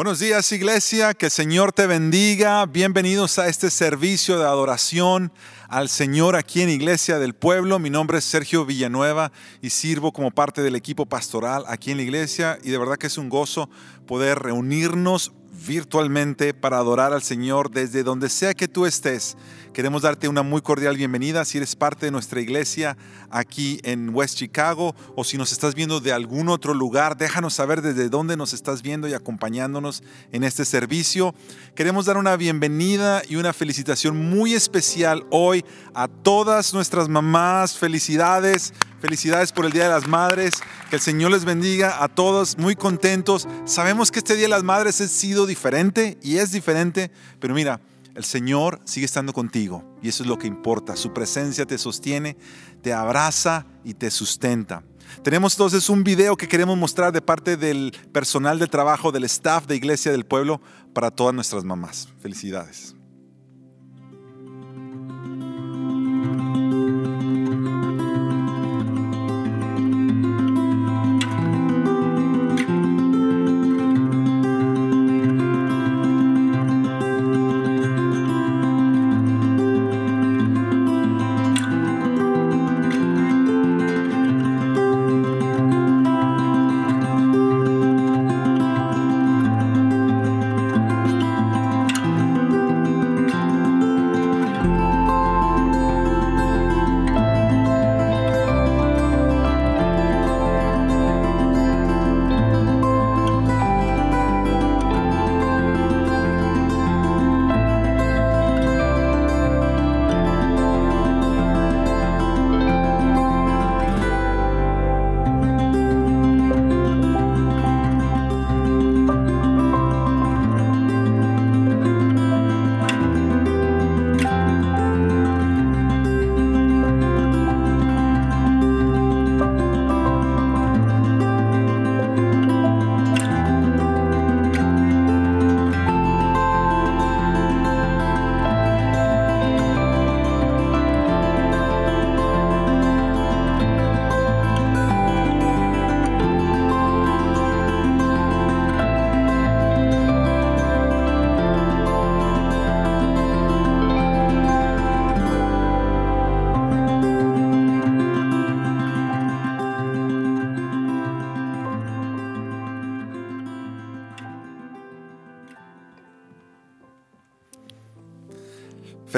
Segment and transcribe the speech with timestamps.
[0.00, 2.64] Buenos días iglesia, que el Señor te bendiga.
[2.64, 5.30] Bienvenidos a este servicio de adoración
[5.68, 7.78] al Señor aquí en Iglesia del Pueblo.
[7.78, 9.30] Mi nombre es Sergio Villanueva
[9.60, 13.08] y sirvo como parte del equipo pastoral aquí en la iglesia y de verdad que
[13.08, 13.68] es un gozo
[14.06, 15.32] poder reunirnos
[15.66, 19.36] virtualmente para adorar al Señor desde donde sea que tú estés.
[19.72, 22.96] Queremos darte una muy cordial bienvenida si eres parte de nuestra iglesia
[23.30, 27.82] aquí en West Chicago o si nos estás viendo de algún otro lugar, déjanos saber
[27.82, 30.02] desde dónde nos estás viendo y acompañándonos
[30.32, 31.34] en este servicio.
[31.74, 35.64] Queremos dar una bienvenida y una felicitación muy especial hoy
[35.94, 37.78] a todas nuestras mamás.
[37.78, 40.60] Felicidades, felicidades por el Día de las Madres.
[40.88, 43.48] Que el Señor les bendiga a todos, muy contentos.
[43.64, 47.80] Sabemos que este Día de las Madres ha sido diferente y es diferente, pero mira,
[48.14, 50.96] el Señor sigue estando contigo y eso es lo que importa.
[50.96, 52.36] Su presencia te sostiene,
[52.82, 54.84] te abraza y te sustenta.
[55.22, 59.66] Tenemos entonces un video que queremos mostrar de parte del personal de trabajo, del staff
[59.66, 60.60] de Iglesia del Pueblo
[60.92, 62.08] para todas nuestras mamás.
[62.20, 62.94] Felicidades.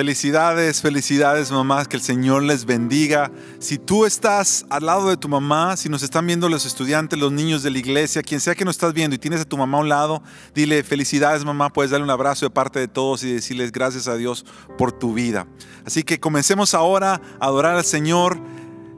[0.02, 3.30] Felicidades, felicidades mamás, que el Señor les bendiga.
[3.60, 7.30] Si tú estás al lado de tu mamá, si nos están viendo los estudiantes, los
[7.30, 9.78] niños de la iglesia, quien sea que nos estás viendo y tienes a tu mamá
[9.78, 10.20] a un lado,
[10.56, 14.16] dile felicidades mamá, puedes darle un abrazo de parte de todos y decirles gracias a
[14.16, 14.44] Dios
[14.76, 15.46] por tu vida.
[15.84, 18.40] Así que comencemos ahora a adorar al Señor.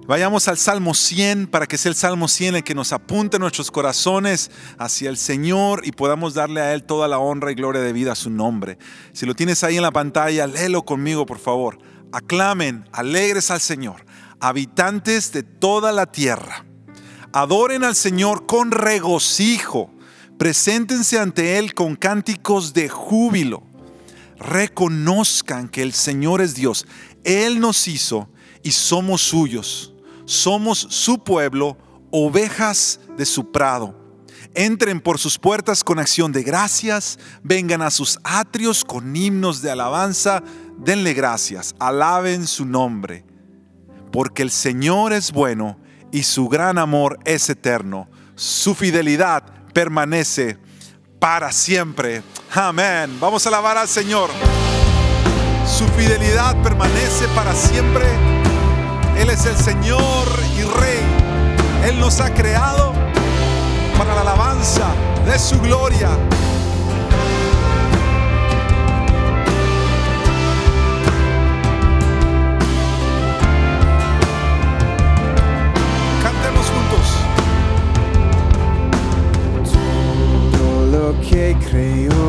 [0.07, 3.71] Vayamos al Salmo 100 para que sea el Salmo 100 el que nos apunte nuestros
[3.71, 7.95] corazones hacia el Señor y podamos darle a Él toda la honra y gloria de
[7.95, 8.77] vida a su nombre.
[9.15, 11.79] Si lo tienes ahí en la pantalla, léelo conmigo, por favor.
[12.13, 14.05] Aclamen, alegres al Señor,
[14.41, 16.67] habitantes de toda la tierra.
[17.33, 19.91] Adoren al Señor con regocijo.
[20.37, 23.63] Preséntense ante Él con cánticos de júbilo.
[24.37, 26.87] Reconozcan que el Señor es Dios.
[27.25, 28.29] Él nos hizo
[28.63, 29.93] y somos suyos
[30.25, 31.77] somos su pueblo,
[32.11, 33.95] ovejas de su prado.
[34.55, 39.71] Entren por sus puertas con acción de gracias, vengan a sus atrios con himnos de
[39.71, 40.43] alabanza,
[40.79, 43.25] denle gracias, alaben su nombre,
[44.13, 45.79] porque el Señor es bueno
[46.13, 50.57] y su gran amor es eterno, su fidelidad permanece
[51.19, 52.23] para siempre.
[52.53, 53.19] Amén.
[53.19, 54.31] Vamos a alabar al Señor.
[55.67, 58.34] Su fidelidad permanece para siempre
[59.17, 61.01] él es el Señor y Rey.
[61.89, 62.93] Él nos ha creado
[63.97, 64.89] para la alabanza
[65.27, 66.11] de su gloria.
[76.23, 77.07] Cantemos juntos.
[80.53, 82.24] Todo lo que creó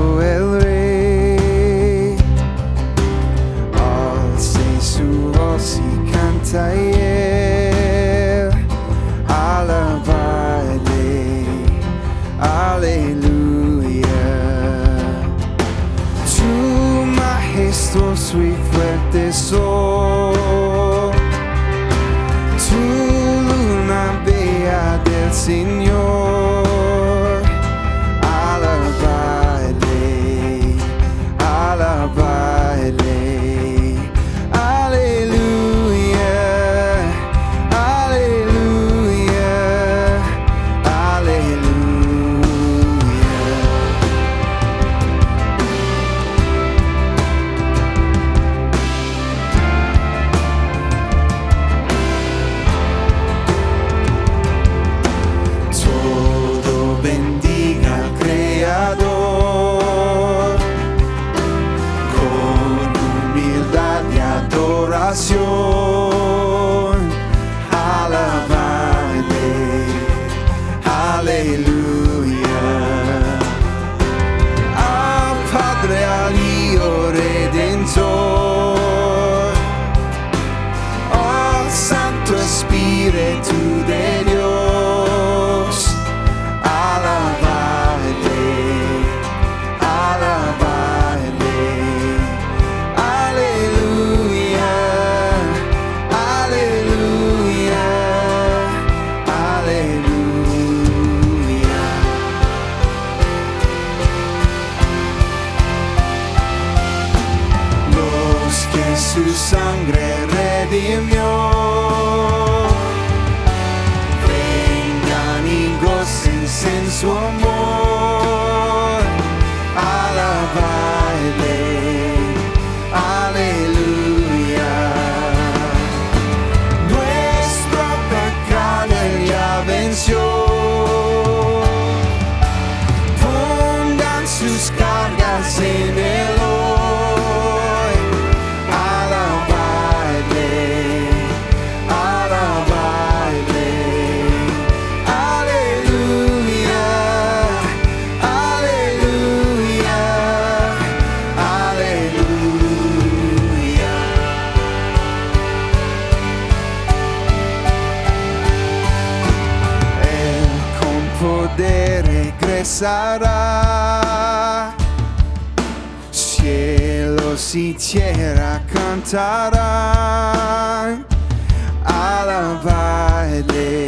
[172.06, 173.85] ela vai.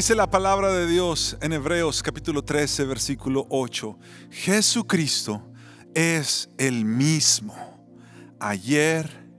[0.00, 3.98] Dice la palabra de Dios en Hebreos capítulo 13, versículo 8.
[4.30, 5.52] Jesucristo
[5.92, 7.54] es el mismo
[8.38, 9.30] ayer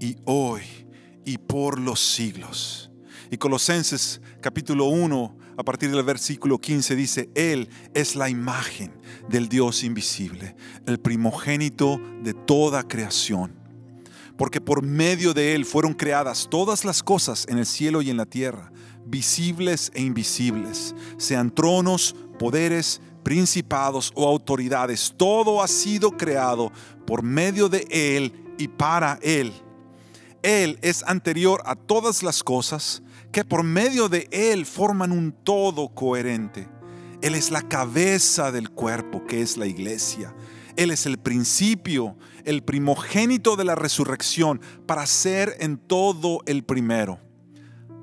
[0.00, 0.62] y hoy
[1.24, 2.90] y por los siglos.
[3.30, 9.48] Y Colosenses capítulo 1, a partir del versículo 15 dice, Él es la imagen del
[9.48, 13.56] Dios invisible, el primogénito de toda creación
[14.38, 18.16] porque por medio de Él fueron creadas todas las cosas en el cielo y en
[18.16, 18.70] la tierra,
[19.08, 25.12] visibles e invisibles, sean tronos, poderes, principados o autoridades.
[25.16, 26.72] Todo ha sido creado
[27.06, 29.52] por medio de Él y para Él.
[30.42, 35.88] Él es anterior a todas las cosas que por medio de Él forman un todo
[35.88, 36.68] coherente.
[37.20, 40.34] Él es la cabeza del cuerpo que es la iglesia.
[40.76, 47.27] Él es el principio, el primogénito de la resurrección para ser en todo el primero.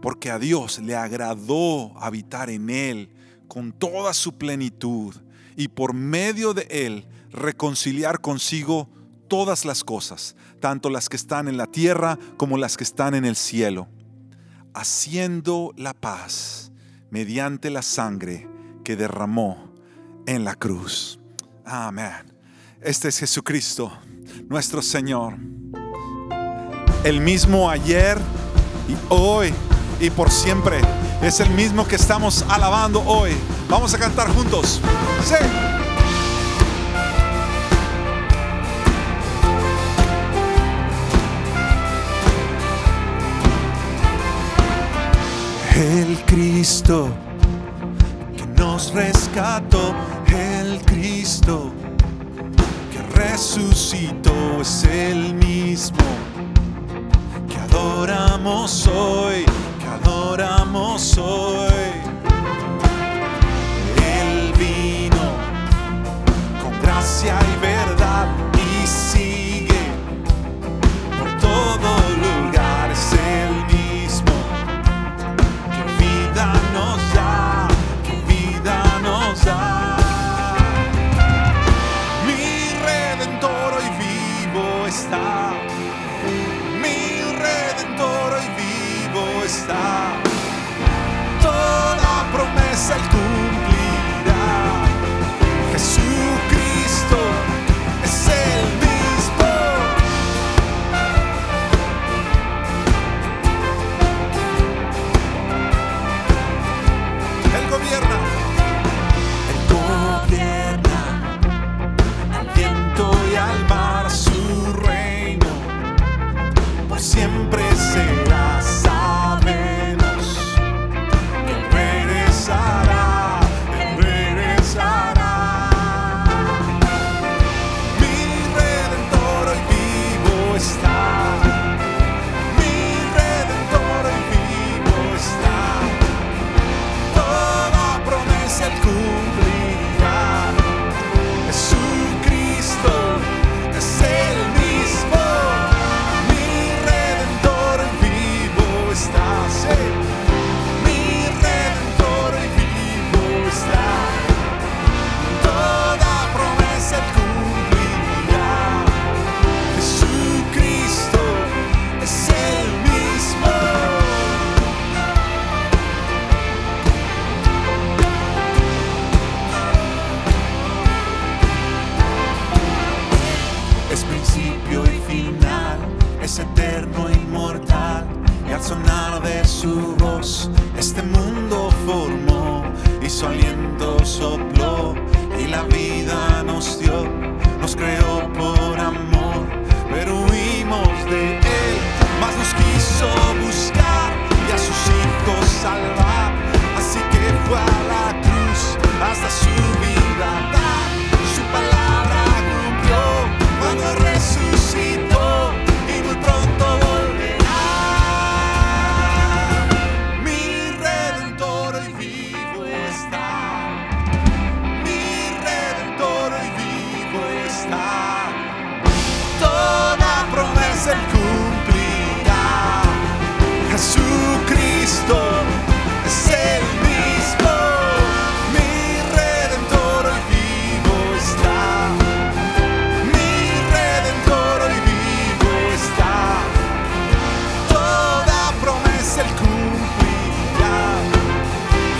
[0.06, 3.10] Porque a Dios le agradó habitar en Él
[3.48, 5.16] con toda su plenitud
[5.58, 8.88] y por medio de Él reconciliar consigo
[9.28, 13.26] todas las cosas, tanto las que están en la tierra como las que están en
[13.26, 13.88] el cielo,
[14.76, 16.72] haciendo la paz
[17.10, 18.48] mediante la sangre
[18.84, 19.74] que derramó
[20.28, 21.20] en la cruz.
[21.66, 22.32] Amén.
[22.80, 23.92] Este es Jesucristo,
[24.50, 25.36] nuestro Señor.
[27.04, 28.20] El mismo ayer
[28.88, 29.52] y hoy
[30.00, 30.82] y por siempre.
[31.22, 33.32] Es el mismo que estamos alabando hoy.
[33.70, 34.82] Vamos a cantar juntos.
[35.24, 35.36] Sí.
[45.76, 47.10] El Cristo
[48.38, 49.94] que nos rescató,
[50.28, 51.72] el Cristo
[52.92, 55.98] que resucitó es el mismo
[57.50, 59.46] que adoramos hoy
[60.98, 61.65] So.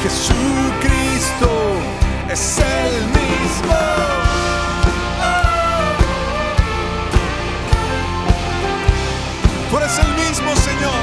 [0.06, 1.50] Jesucristo
[2.30, 3.74] es el mismo.
[3.74, 5.34] Oh.
[9.72, 10.94] Tú eres el mismo Señor,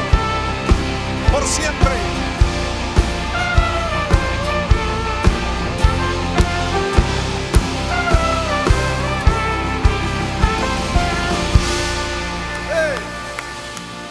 [1.32, 1.90] por siempre.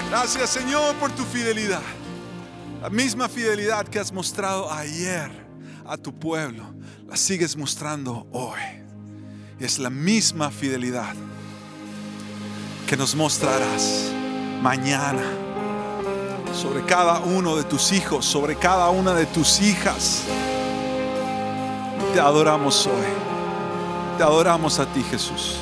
[0.09, 2.00] Gracias Señor por tu fidelidad.
[2.81, 5.29] La misma fidelidad que has mostrado ayer
[5.85, 6.63] a tu pueblo,
[7.07, 8.59] la sigues mostrando hoy.
[9.59, 11.13] Y es la misma fidelidad
[12.87, 14.11] que nos mostrarás
[14.63, 15.21] mañana
[16.59, 20.23] sobre cada uno de tus hijos, sobre cada una de tus hijas.
[22.15, 24.17] Te adoramos hoy.
[24.17, 25.57] Te adoramos a ti, Jesús.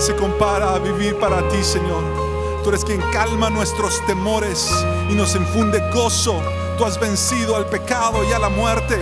[0.00, 2.02] Se compara a vivir para ti, Señor.
[2.62, 4.68] Tú eres quien calma nuestros temores
[5.08, 6.42] y nos infunde gozo.
[6.76, 8.98] Tú has vencido al pecado y a la muerte.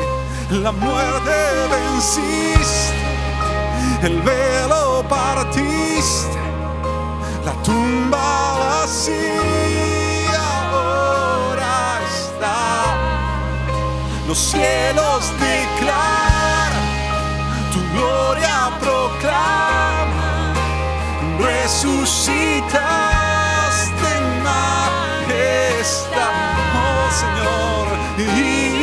[0.51, 1.31] La muerte
[1.71, 2.95] venciste.
[4.03, 6.39] El velo partiste.
[7.47, 9.23] La tumba vacía
[10.73, 12.85] ahora está.
[14.29, 16.85] Los cielos declaran,
[17.73, 19.62] tu gloria proclama.
[21.73, 22.77] Resucitaste
[24.19, 25.87] en majestad,
[26.77, 27.87] oh Señor,
[28.19, 28.82] inigualable,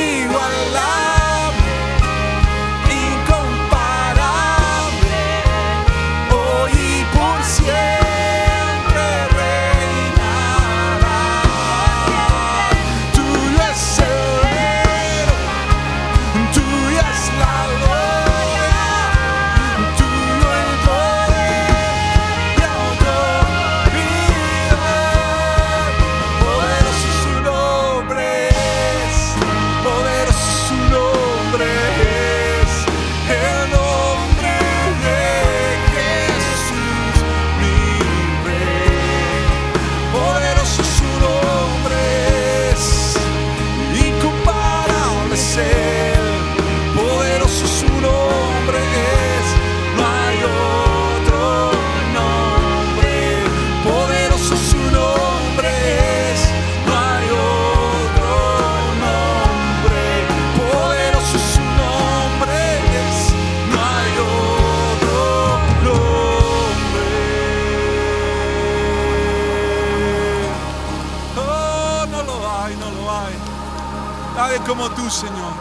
[75.10, 75.54] Señor.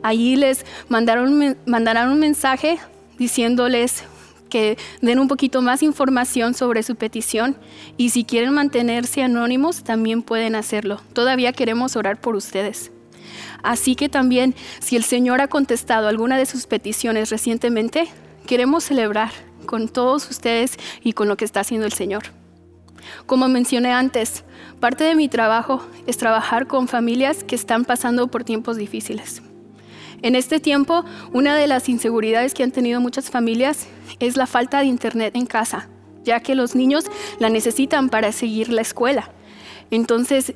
[0.03, 2.77] Allí les mandarán un mensaje
[3.17, 4.03] diciéndoles
[4.47, 7.57] que den un poquito más información sobre su petición
[7.97, 11.01] y si quieren mantenerse anónimos también pueden hacerlo.
[11.13, 12.91] Todavía queremos orar por ustedes.
[13.63, 18.07] Así que también si el Señor ha contestado alguna de sus peticiones recientemente,
[18.45, 19.31] queremos celebrar
[19.65, 22.23] con todos ustedes y con lo que está haciendo el Señor.
[23.25, 24.43] Como mencioné antes,
[24.79, 29.41] parte de mi trabajo es trabajar con familias que están pasando por tiempos difíciles.
[30.21, 33.87] En este tiempo, una de las inseguridades que han tenido muchas familias
[34.19, 35.89] es la falta de internet en casa,
[36.23, 37.05] ya que los niños
[37.39, 39.29] la necesitan para seguir la escuela.
[39.91, 40.53] Entonces,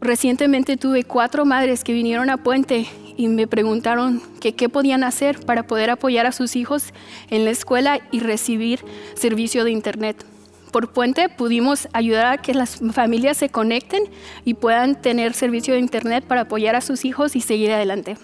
[0.00, 2.86] recientemente tuve cuatro madres que vinieron a Puente
[3.16, 6.92] y me preguntaron qué podían hacer para poder apoyar a sus hijos
[7.30, 8.84] en la escuela y recibir
[9.14, 10.24] servicio de internet.
[10.72, 14.02] Por Puente pudimos ayudar a que las familias se conecten
[14.44, 18.16] y puedan tener servicio de internet para apoyar a sus hijos y seguir adelante.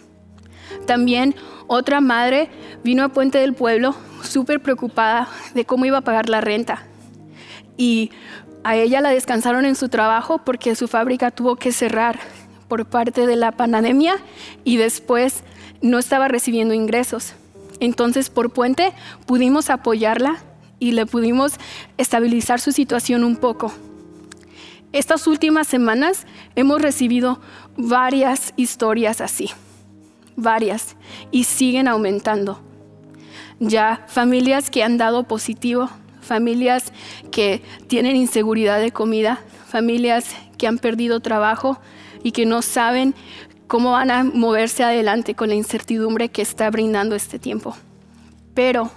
[0.86, 1.34] También
[1.66, 2.50] otra madre
[2.82, 6.86] vino a Puente del Pueblo súper preocupada de cómo iba a pagar la renta.
[7.76, 8.10] Y
[8.62, 12.18] a ella la descansaron en su trabajo porque su fábrica tuvo que cerrar
[12.68, 14.16] por parte de la pandemia
[14.64, 15.44] y después
[15.82, 17.34] no estaba recibiendo ingresos.
[17.80, 18.92] Entonces por Puente
[19.26, 20.38] pudimos apoyarla
[20.78, 21.54] y le pudimos
[21.98, 23.72] estabilizar su situación un poco.
[24.92, 27.40] Estas últimas semanas hemos recibido
[27.76, 29.50] varias historias así,
[30.36, 30.96] varias,
[31.30, 32.60] y siguen aumentando.
[33.60, 35.88] Ya familias que han dado positivo,
[36.20, 36.92] familias
[37.30, 41.78] que tienen inseguridad de comida, familias que han perdido trabajo
[42.22, 43.14] y que no saben
[43.66, 47.76] cómo van a moverse adelante con la incertidumbre que está brindando este tiempo.
[48.54, 48.90] Pero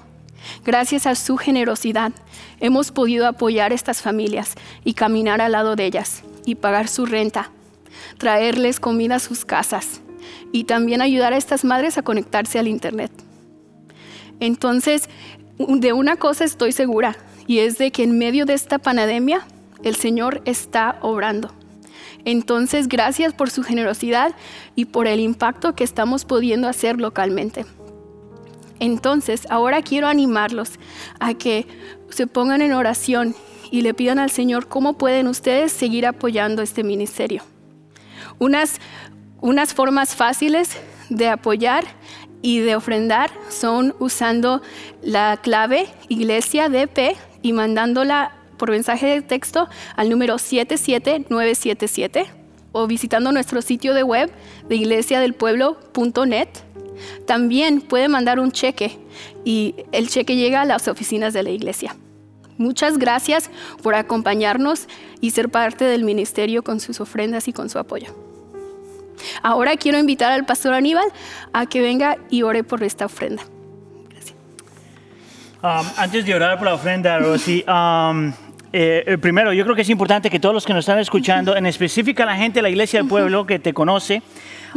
[0.63, 2.11] Gracias a su generosidad,
[2.59, 4.53] hemos podido apoyar a estas familias
[4.85, 7.51] y caminar al lado de ellas y pagar su renta,
[8.17, 10.01] traerles comida a sus casas
[10.51, 13.11] y también ayudar a estas madres a conectarse al Internet.
[14.39, 15.09] Entonces,
[15.57, 17.17] de una cosa estoy segura
[17.47, 19.47] y es de que en medio de esta pandemia
[19.83, 21.51] el Señor está obrando.
[22.25, 24.35] Entonces, gracias por su generosidad
[24.75, 27.65] y por el impacto que estamos pudiendo hacer localmente.
[28.79, 30.71] Entonces, ahora quiero animarlos
[31.19, 31.65] a que
[32.09, 33.35] se pongan en oración
[33.71, 37.43] y le pidan al Señor cómo pueden ustedes seguir apoyando este ministerio.
[38.39, 38.79] Unas,
[39.41, 40.77] unas formas fáciles
[41.09, 41.85] de apoyar
[42.41, 44.61] y de ofrendar son usando
[45.01, 52.25] la clave Iglesia DP y mandándola por mensaje de texto al número 77977
[52.71, 54.31] o visitando nuestro sitio de web
[54.67, 56.49] de iglesiadelpueblo.net
[57.25, 58.97] también puede mandar un cheque
[59.45, 61.95] y el cheque llega a las oficinas de la iglesia.
[62.57, 63.51] Muchas gracias
[63.83, 64.87] por acompañarnos
[65.21, 68.26] y ser parte del ministerio con sus ofrendas y con su apoyo.
[69.41, 71.07] Ahora quiero invitar al pastor Aníbal
[71.53, 73.43] a que venga y ore por esta ofrenda.
[74.09, 74.35] Gracias.
[75.63, 78.31] Um, antes de orar por la ofrenda, Rosy, um,
[78.73, 81.55] eh, eh, primero, yo creo que es importante que todos los que nos están escuchando,
[81.55, 84.21] en específica la gente de la iglesia del pueblo que te conoce,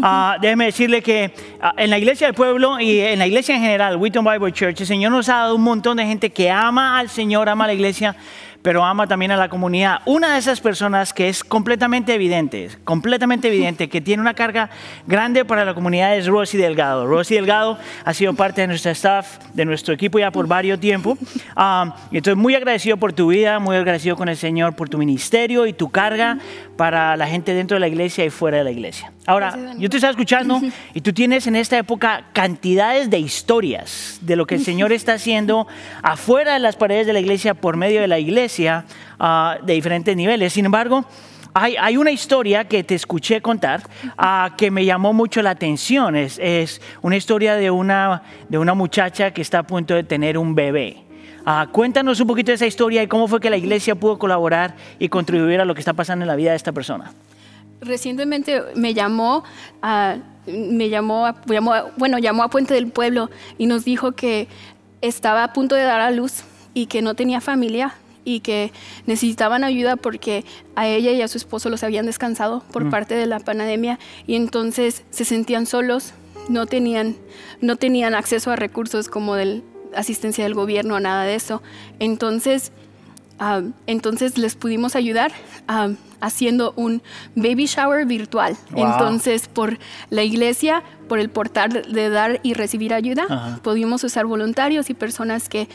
[0.03, 3.63] ah, déjeme decirle que ah, en la iglesia del pueblo y en la iglesia en
[3.63, 6.99] general, Wheaton Bible Church, el Señor nos ha dado un montón de gente que ama
[6.99, 8.15] al Señor, ama a la iglesia,
[8.63, 10.01] pero ama también a la comunidad.
[10.05, 14.71] Una de esas personas que es completamente evidente, completamente evidente, que tiene una carga
[15.07, 17.07] grande para la comunidad es Rosy Delgado.
[17.07, 21.19] Rosy Delgado ha sido parte de nuestro staff, de nuestro equipo ya por varios tiempos.
[21.57, 24.99] Um, y estoy muy agradecido por tu vida, muy agradecido con el Señor por tu
[24.99, 26.39] ministerio y tu carga
[26.77, 29.13] para la gente dentro de la iglesia y fuera de la iglesia.
[29.31, 30.61] Ahora, yo te estaba escuchando
[30.95, 35.13] y tú tienes en esta época cantidades de historias de lo que el Señor está
[35.13, 35.69] haciendo
[36.03, 38.87] afuera de las paredes de la iglesia por medio de la iglesia
[39.21, 40.53] ah, de diferentes niveles.
[40.53, 41.05] Sin embargo,
[41.55, 43.85] hay, hay una historia que te escuché contar
[44.19, 46.17] ah, que me llamó mucho la atención.
[46.17, 50.39] Es, es una historia de una, de una muchacha que está a punto de tener
[50.39, 51.05] un bebé.
[51.47, 54.75] Ah, cuéntanos un poquito de esa historia y cómo fue que la iglesia pudo colaborar
[54.99, 57.13] y contribuir a lo que está pasando en la vida de esta persona.
[57.81, 59.45] Recientemente me llamó,
[59.83, 60.17] a-
[60.47, 64.49] me llamó, a- llamó a- bueno, llamó a Puente del Pueblo y nos dijo que
[65.01, 68.71] estaba a punto de dar a luz y que no tenía familia y que
[69.07, 70.45] necesitaban ayuda porque
[70.77, 74.37] a ella y a su esposo los habían descansado por parte de la pandemia y
[74.37, 76.13] entonces se sentían solos,
[76.49, 77.17] no tenían,
[77.63, 79.63] no tenían acceso a recursos como de
[79.97, 81.63] asistencia del gobierno o nada de eso.
[81.99, 82.73] Entonces,
[83.41, 85.33] Ah, entonces les pudimos ayudar
[85.67, 85.89] ah,
[86.21, 87.03] haciendo un
[87.35, 88.55] baby shower virtual.
[88.71, 88.85] Wow.
[88.85, 89.79] Entonces, por
[90.11, 95.49] la iglesia, por el portal de dar y recibir ayuda, pudimos usar voluntarios y personas
[95.49, 95.69] que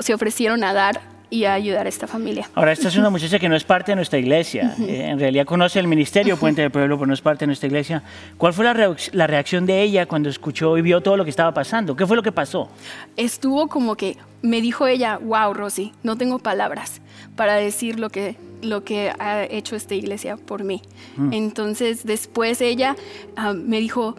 [0.00, 2.48] se ofrecieron a dar y a ayudar a esta familia.
[2.54, 4.74] Ahora, esta es una muchacha que no es parte de nuestra iglesia.
[4.80, 7.66] Eh, en realidad conoce el ministerio Puente del Pueblo, pero no es parte de nuestra
[7.66, 8.02] iglesia.
[8.36, 11.52] ¿Cuál fue la, la reacción de ella cuando escuchó y vio todo lo que estaba
[11.52, 11.96] pasando?
[11.96, 12.68] ¿Qué fue lo que pasó?
[13.16, 17.00] Estuvo como que me dijo ella, wow, Rosy, no tengo palabras
[17.36, 20.82] para decir lo que, lo que ha hecho esta iglesia por mí.
[21.30, 22.96] Entonces, después ella
[23.36, 24.16] ah, me dijo,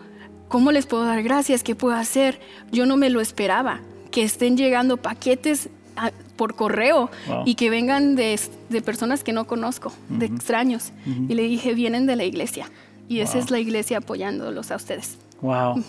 [0.47, 1.64] ¿cómo les puedo dar gracias?
[1.64, 2.39] ¿Qué puedo hacer?
[2.72, 3.82] Yo no me lo esperaba,
[4.12, 7.44] que estén llegando paquetes ah, por correo Wow.
[7.46, 10.92] y que vengan de, de personas que no conozco, de extraños.
[11.30, 12.70] Y le dije, vienen de la iglesia.
[13.08, 13.42] Y esa Wow.
[13.44, 15.18] es la iglesia apoyándolos a ustedes.
[15.42, 15.84] Wow.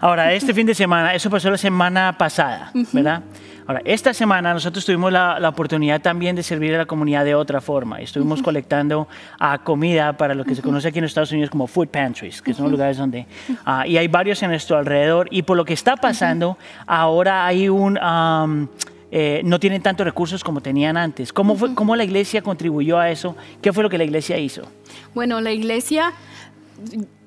[0.00, 3.22] Ahora, este fin de semana, eso pasó la semana pasada, ¿verdad?
[3.64, 7.36] Ahora, esta semana nosotros tuvimos la, la oportunidad también de servir a la comunidad de
[7.36, 8.00] otra forma.
[8.00, 9.06] Estuvimos colectando
[9.38, 12.52] ah, comida para lo que se conoce aquí en Estados Unidos como food pantries, que
[12.54, 13.26] son lugares donde...
[13.64, 15.28] ah, y hay varios en nuestro alrededor.
[15.30, 16.58] Y por lo que está pasando,
[16.88, 17.96] ahora hay un...
[18.02, 18.66] am,
[19.14, 21.34] eh, no tienen tantos recursos como tenían antes.
[21.34, 23.36] ¿Cómo, fue, ¿Cómo la iglesia contribuyó a eso?
[23.60, 24.62] ¿Qué fue lo que la iglesia hizo?
[25.14, 26.14] Bueno, la iglesia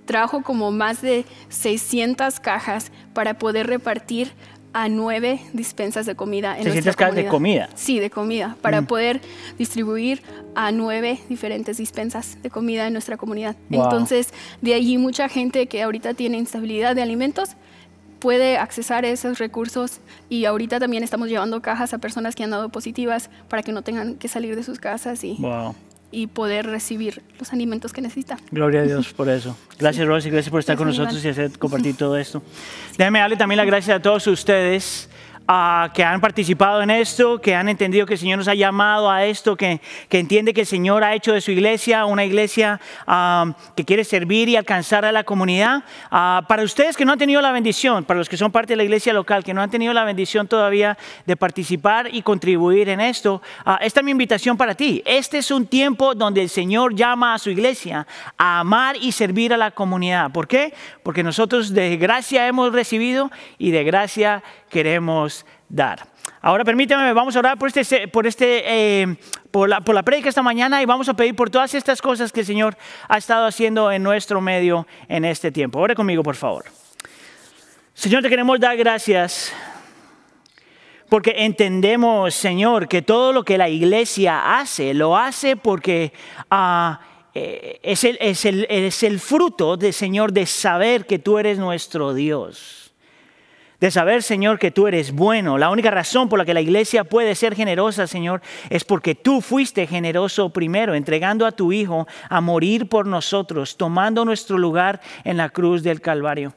[0.06, 4.32] trajo como más de 600 cajas para poder repartir
[4.74, 7.70] a nueve dispensas de comida en 600 nuestra cajas de comida.
[7.76, 9.22] Sí, de comida, para poder
[9.60, 10.24] distribuir
[10.56, 13.56] a nueve diferentes dispensas de comida en nuestra comunidad.
[13.70, 13.84] Wow.
[13.84, 17.52] Entonces, de allí mucha gente que ahorita tiene instabilidad de alimentos
[18.26, 20.00] puede accesar a esos recursos
[20.30, 23.84] y ahorita también estamos llevando cajas a personas que han dado positivas para que no
[23.84, 25.76] tengan que salir de sus casas y, Wow.
[26.10, 28.40] y poder recibir los alimentos que necesitan.
[28.50, 29.56] Gloria a Dios por eso.
[29.78, 30.32] Gracias, Rosy.
[30.32, 32.42] Gracias por estar con Gracias, nosotros y hacer compartir todo esto.
[32.98, 35.08] Déjeme darle también las gracias a todos ustedes
[35.94, 39.26] que han participado en esto, que han entendido que el Señor nos ha llamado a
[39.26, 39.80] esto, que,
[40.10, 44.04] que entiende que el Señor ha hecho de su iglesia una iglesia ah, que quiere
[44.04, 45.84] servir y alcanzar a la comunidad.
[46.10, 48.78] Ah, para ustedes que no han tenido la bendición, para los que son parte de
[48.78, 53.02] la iglesia local, que no han tenido la bendición todavía de participar y contribuir en
[53.02, 55.02] esto, ah, esta es mi invitación para ti.
[55.06, 59.54] Este es un tiempo donde el Señor llama a su iglesia a amar y servir
[59.54, 60.32] a la comunidad.
[60.32, 60.74] ¿Por qué?
[61.04, 64.44] Porque nosotros de gracia hemos recibido y de gracia
[64.76, 66.06] queremos dar.
[66.42, 69.16] Ahora permítame, vamos a orar por este, por este, eh,
[69.50, 72.34] por la, por la prédica esta mañana y vamos a pedir por todas estas cosas
[72.34, 72.76] que el Señor
[73.08, 75.80] ha estado haciendo en nuestro medio en este tiempo.
[75.80, 76.66] Ore conmigo, por favor.
[77.94, 79.54] Señor, te queremos dar gracias
[81.08, 86.12] porque entendemos, Señor, que todo lo que la iglesia hace, lo hace porque
[87.34, 92.14] eh, es, el, es, el, es el fruto, Señor, de saber que tú eres nuestro
[92.14, 92.85] Dios.
[93.86, 95.60] De saber, Señor, que tú eres bueno.
[95.60, 99.42] La única razón por la que la iglesia puede ser generosa, Señor, es porque tú
[99.42, 105.38] fuiste generoso primero, entregando a tu Hijo a morir por nosotros, tomando nuestro lugar en
[105.38, 106.56] la cruz del Calvario.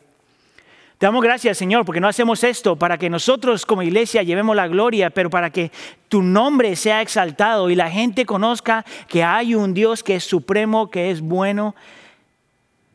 [0.97, 4.67] Te damos gracias, Señor, porque no hacemos esto para que nosotros como iglesia llevemos la
[4.67, 5.71] gloria, pero para que
[6.09, 10.89] tu nombre sea exaltado y la gente conozca que hay un Dios que es supremo,
[10.89, 11.75] que es bueno,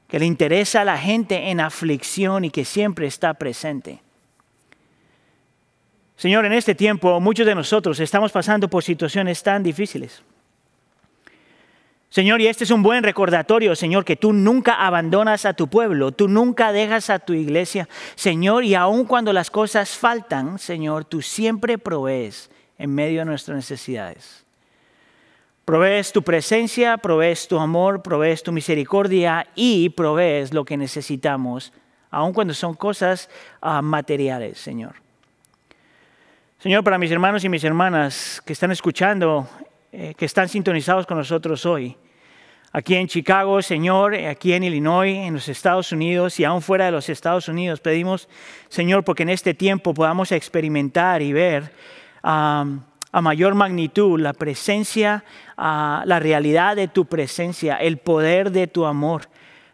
[0.07, 4.02] que le interesa a la gente en aflicción y que siempre está presente.
[6.23, 10.23] Señor, en este tiempo muchos de nosotros estamos pasando por situaciones tan difíciles.
[12.07, 16.13] Señor, y este es un buen recordatorio, Señor, que tú nunca abandonas a tu pueblo,
[16.13, 21.21] tú nunca dejas a tu iglesia, Señor, y aun cuando las cosas faltan, Señor, tú
[21.21, 24.45] siempre provees en medio de nuestras necesidades.
[25.65, 31.73] Provees tu presencia, provees tu amor, provees tu misericordia y provees lo que necesitamos,
[32.09, 35.02] aun cuando son cosas ah, materiales, Señor.
[36.63, 39.45] Señor, para mis hermanos y mis hermanas que están escuchando,
[39.91, 41.97] eh, que están sintonizados con nosotros hoy,
[42.71, 46.93] aquí en Chicago, Señor, aquí en Illinois, en los Estados Unidos y aún fuera de
[46.93, 48.29] los Estados Unidos, pedimos,
[48.69, 51.69] Señor, porque en este tiempo podamos experimentar y ver
[52.21, 52.65] a
[53.11, 55.25] mayor magnitud la presencia,
[55.57, 59.23] la realidad de tu presencia, el poder de tu amor,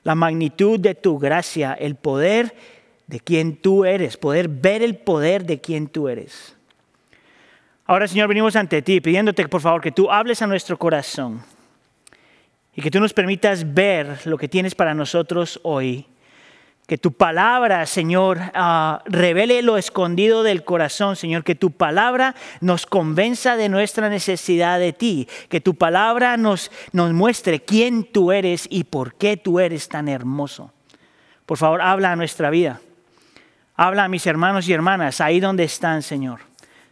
[0.02, 2.56] la magnitud de tu gracia, el poder
[3.06, 6.56] de quien tú eres, poder ver el poder de quien tú eres.
[7.90, 11.42] Ahora, Señor, venimos ante ti pidiéndote, por favor, que tú hables a nuestro corazón
[12.76, 16.06] y que tú nos permitas ver lo que tienes para nosotros hoy.
[16.86, 21.44] Que tu palabra, Señor, uh, revele lo escondido del corazón, Señor.
[21.44, 25.28] Que tu palabra nos convenza de nuestra necesidad de ti.
[25.50, 30.08] Que tu palabra nos, nos muestre quién tú eres y por qué tú eres tan
[30.08, 30.72] hermoso.
[31.48, 32.82] Por favor, habla a nuestra vida.
[33.76, 36.49] Habla a mis hermanos y hermanas ahí donde están, Señor.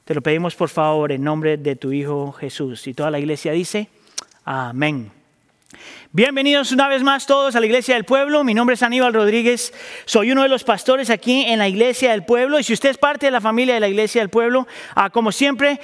[0.07, 2.87] Te lo pedimos por favor en nombre de tu Hijo Jesús.
[2.87, 3.89] Y toda la iglesia dice,
[4.45, 5.11] amén.
[6.13, 8.45] Bienvenidos una vez más todos a la Iglesia del Pueblo.
[8.45, 9.73] Mi nombre es Aníbal Rodríguez.
[10.05, 12.57] Soy uno de los pastores aquí en la Iglesia del Pueblo.
[12.57, 14.65] Y si usted es parte de la familia de la Iglesia del Pueblo,
[14.95, 15.81] ah, como siempre,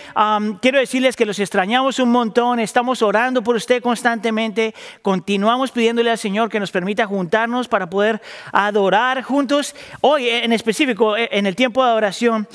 [0.62, 2.62] quiero decirles que los extrañamos un montón.
[2.62, 4.74] Estamos orando por usted constantemente.
[5.02, 8.22] Continuamos pidiéndole al Señor que nos permita juntarnos para poder
[8.54, 9.76] adorar juntos.
[10.00, 12.48] Hoy, en específico, en el tiempo de adoración,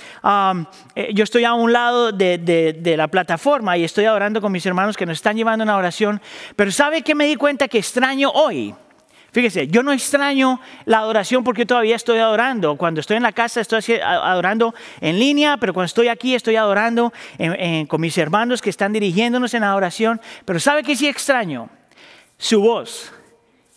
[0.95, 4.51] eh, yo estoy a un lado de, de, de la plataforma y estoy adorando con
[4.51, 6.23] mis hermanos que nos están llevando en oración.
[6.57, 8.75] Pero ¿sabe qué me di cuenta que extraño hoy?
[9.31, 12.77] Fíjese, yo no extraño la adoración porque todavía estoy adorando.
[12.77, 17.13] Cuando estoy en la casa estoy adorando en línea, pero cuando estoy aquí estoy adorando
[17.89, 20.19] con mis hermanos que están dirigiéndonos en adoración.
[20.47, 21.69] Pero ¿sabe qué sí extraño?
[22.39, 23.13] Su voz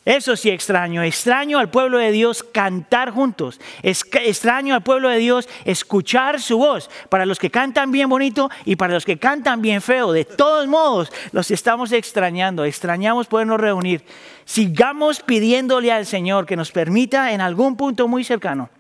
[0.03, 5.47] Eso sí extraño, extraño al pueblo de Dios cantar juntos, extraño al pueblo de Dios
[5.63, 9.79] escuchar su voz, para los que cantan bien bonito y para los que cantan bien
[9.79, 14.03] feo, de todos modos los estamos extrañando, extrañamos podernos reunir.
[14.43, 18.71] Sigamos pidiéndole al Señor que nos permita en algún punto muy cercano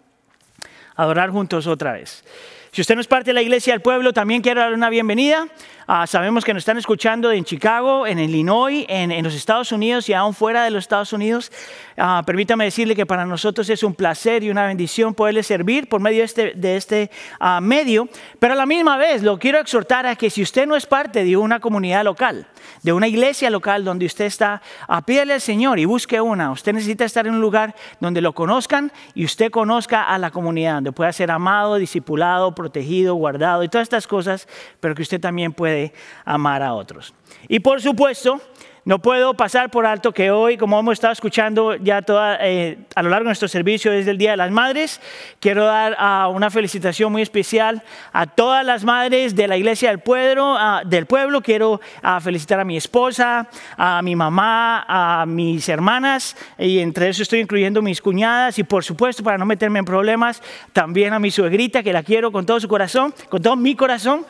[0.95, 2.23] adorar juntos otra vez.
[2.71, 5.47] Si usted no es parte de la iglesia del pueblo, también quiero darle una bienvenida.
[5.87, 10.13] Ah, sabemos que nos están escuchando en Chicago, en Illinois, en, los Estados Unidos y
[10.13, 11.51] aún fuera de los Estados Unidos.
[11.97, 15.99] Ah, permítame decirle que para nosotros es un placer y una bendición poderle servir por
[15.99, 18.07] medio de este, este ah, medio,
[18.39, 21.23] pero a la misma vez lo quiero exhortar a que si usted no es parte
[21.23, 22.47] de una comunidad local,
[22.83, 24.61] de una iglesia local donde usted está,
[25.05, 26.51] pídale al Señor y busque una.
[26.51, 30.75] Usted necesita estar en un lugar donde lo conozcan y usted conozca a la comunidad,
[30.75, 34.47] donde pueda ser amado, discipulado, protegido, guardado y todas estas cosas,
[34.79, 35.80] pero que usted también puede
[36.25, 37.13] amar a otros.
[37.47, 38.39] Y por supuesto,
[38.83, 42.03] no puedo pasar por alto que hoy, como hemos estado escuchando ya
[42.39, 44.99] eh, a lo largo de nuestro servicio desde el Día de las Madres,
[45.39, 49.99] quiero dar ah, una felicitación muy especial a todas las madres de la Iglesia del
[49.99, 50.55] Pueblo.
[50.57, 51.41] ah, del pueblo.
[51.41, 57.21] Quiero ah, felicitar a mi esposa, a mi mamá, a mis hermanas, y entre eso
[57.21, 60.41] estoy incluyendo mis cuñadas, y por supuesto, para no meterme en problemas,
[60.73, 64.25] también a mi suegrita, que la quiero con todo su corazón, con todo mi corazón.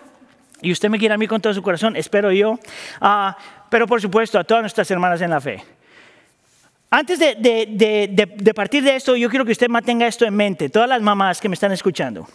[0.62, 2.60] Y usted me quiere a mí con todo su corazón, espero yo.
[3.00, 3.38] Ah,
[3.70, 5.64] pero por supuesto a todas nuestras hermanas en la fe.
[6.90, 7.68] Antes de- de-
[8.12, 11.02] de- de partir de esto, yo quiero que usted mantenga esto en mente, todas las
[11.02, 12.28] mamás que me están escuchando.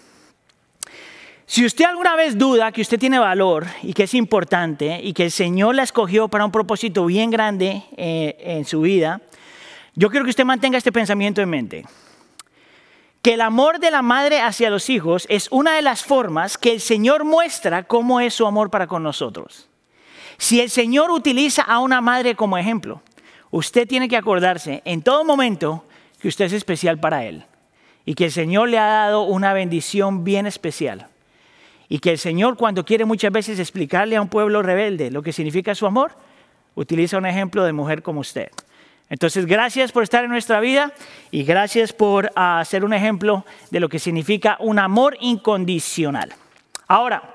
[1.49, 5.25] Si usted alguna vez duda que usted tiene valor y que es importante y que
[5.25, 9.21] el Señor la escogió para un propósito bien grande eh, en su vida,
[9.95, 11.85] yo quiero que usted mantenga este pensamiento en mente
[13.27, 16.71] que el amor de la madre hacia los hijos es una de las formas que
[16.71, 19.69] el Señor muestra cómo es su amor para con nosotros.
[20.39, 23.03] Si el Señor utiliza a una madre como ejemplo,
[23.51, 25.85] usted tiene que acordarse en todo momento
[26.21, 27.45] que usted es especial para Él
[28.05, 31.09] y que el Señor le ha dado una bendición bien especial.
[31.89, 35.33] Y que el Señor cuando quiere muchas veces explicarle a un pueblo rebelde lo que
[35.33, 36.13] significa su amor,
[36.77, 38.53] utiliza un ejemplo de mujer como usted.
[39.09, 40.93] Entonces, gracias por estar en nuestra vida
[41.31, 46.35] y gracias por ah, ser un ejemplo de lo que significa un amor incondicional.
[46.89, 47.35] Ahora,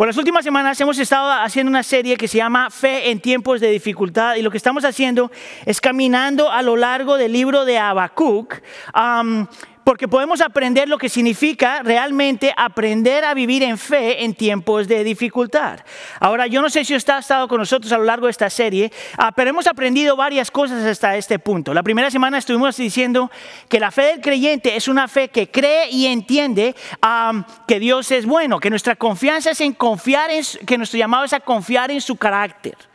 [0.00, 3.60] por las últimas semanas hemos estado haciendo una serie que se llama Fe en tiempos
[3.60, 5.30] de dificultad y lo que estamos haciendo
[5.66, 8.62] es caminando a lo largo del libro de Habacuc.
[8.94, 9.46] am,
[9.84, 15.04] porque podemos aprender lo que significa realmente aprender a vivir en fe en tiempos de
[15.04, 15.80] dificultad.
[16.18, 18.50] Ahora, yo no sé si usted ha estado con nosotros a lo largo de esta
[18.50, 21.74] serie, ah, pero hemos aprendido varias cosas hasta este punto.
[21.74, 23.30] La primera semana estuvimos diciendo
[23.68, 28.10] que la fe del creyente es una fe que cree y entiende am, que Dios
[28.10, 31.90] es bueno, que nuestra confianza es en confiar en, que nuestro llamado es a confiar
[31.90, 32.89] en su carácter.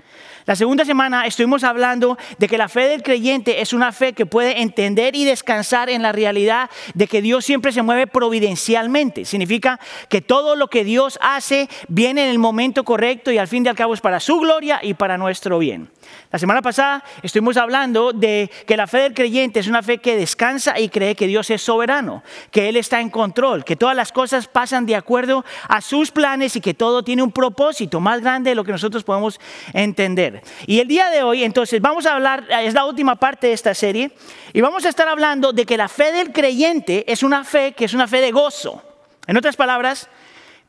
[0.46, 4.28] La segunda semana estuvimos hablando de que la fe del creyente es una fe que
[4.28, 9.26] puede entender y descansar en la realidad de que Dios siempre se mueve providencialmente.
[9.26, 13.66] Significa que todo lo que Dios hace viene en el momento correcto y al fin
[13.66, 15.90] y al cabo es para su gloria y para nuestro bien.
[16.32, 20.16] La semana pasada estuvimos hablando de que la fe del creyente es una fe que
[20.16, 24.12] descansa y cree que Dios es soberano, que Él está en control, que todas las
[24.12, 28.52] cosas pasan de acuerdo a sus planes y que todo tiene un propósito más grande
[28.52, 29.40] de lo que nosotros podemos
[29.74, 30.35] entender.
[30.66, 33.74] Y el día de hoy, entonces, vamos a hablar, es la última parte de esta
[33.74, 34.12] serie,
[34.54, 37.86] y vamos a estar hablando de que la fe del creyente es una fe que
[37.86, 38.82] es una fe de gozo.
[39.28, 40.10] En otras palabras,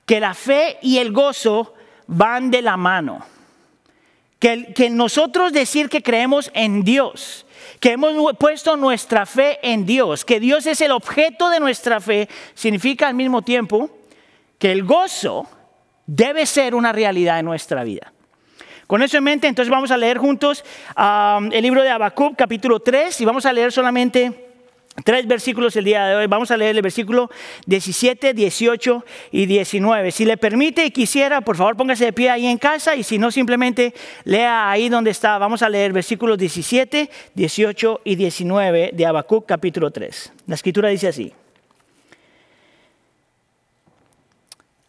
[0.04, 1.74] que la fe y el gozo
[2.06, 3.24] van de la mano.
[4.38, 7.46] Que, que nosotros decir que creemos en Dios,
[7.80, 12.28] que hemos puesto nuestra fe en Dios, que Dios es el objeto de nuestra fe,
[12.54, 13.90] significa al mismo tiempo
[14.58, 15.48] que el gozo
[16.06, 18.12] debe ser una realidad en nuestra vida.
[18.86, 20.64] Con eso en mente, entonces vamos a leer juntos
[20.96, 24.44] el libro de Habacuc, capítulo 3, y vamos a leer solamente
[25.04, 26.26] tres versículos el día de hoy.
[26.28, 27.28] Vamos a leer el versículo
[27.66, 30.12] 17, 18 y 19.
[30.12, 33.18] Si le permite y quisiera, por favor póngase de pie ahí en casa, y si
[33.18, 35.36] no, simplemente lea ahí donde está.
[35.38, 40.32] Vamos a leer versículos 17, 18 y 19 de Habacuc, capítulo 3.
[40.46, 41.32] La escritura dice así.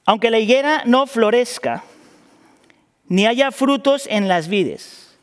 [0.06, 1.84] Aunque la higuera no florezca,
[3.08, 5.18] ni haya frutos en las vides.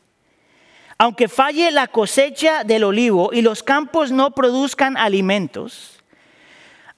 [0.97, 5.99] Aunque falle la cosecha del olivo y los campos no produzcan alimentos,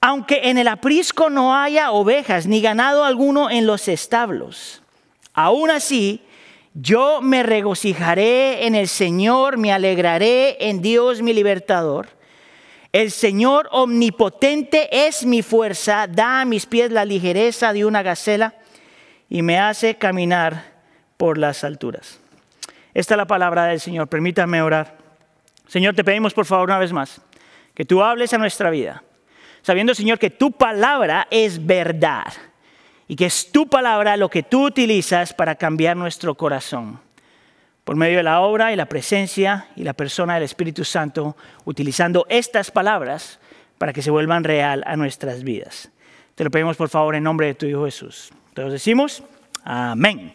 [0.00, 4.82] aunque en el aprisco no haya ovejas ni ganado alguno en los establos,
[5.34, 6.22] aún así
[6.74, 12.10] yo me regocijaré en el Señor, me alegraré en Dios mi libertador.
[12.92, 18.54] El Señor omnipotente es mi fuerza, da a mis pies la ligereza de una gacela
[19.28, 20.77] y me hace caminar
[21.18, 22.18] por las alturas.
[22.94, 24.08] Esta es la palabra del Señor.
[24.08, 24.96] Permítanme orar.
[25.66, 27.20] Señor, te pedimos por favor una vez más
[27.78, 29.04] que tú hables a nuestra vida,
[29.62, 32.32] sabiendo, Señor, que tu palabra es verdad
[33.06, 36.98] y que es tu palabra lo que tú utilizas para cambiar nuestro corazón.
[37.84, 42.26] Por medio de la obra y la presencia y la persona del Espíritu Santo, utilizando
[42.28, 43.38] estas palabras
[43.78, 45.88] para que se vuelvan real a nuestras vidas.
[46.34, 48.30] Te lo pedimos por favor en nombre de tu Hijo Jesús.
[48.54, 49.22] Todos decimos,
[49.62, 50.34] amén.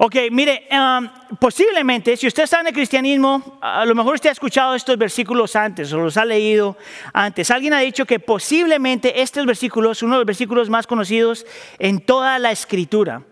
[0.00, 1.08] Ok, mire, um,
[1.40, 5.56] posiblemente si usted está en el cristianismo, a lo mejor usted ha escuchado estos versículos
[5.56, 6.76] antes o los ha leído
[7.12, 7.50] antes.
[7.50, 11.44] Alguien ha dicho que posiblemente estos versículos son uno de los versículos más conocidos
[11.80, 13.22] en toda la escritura.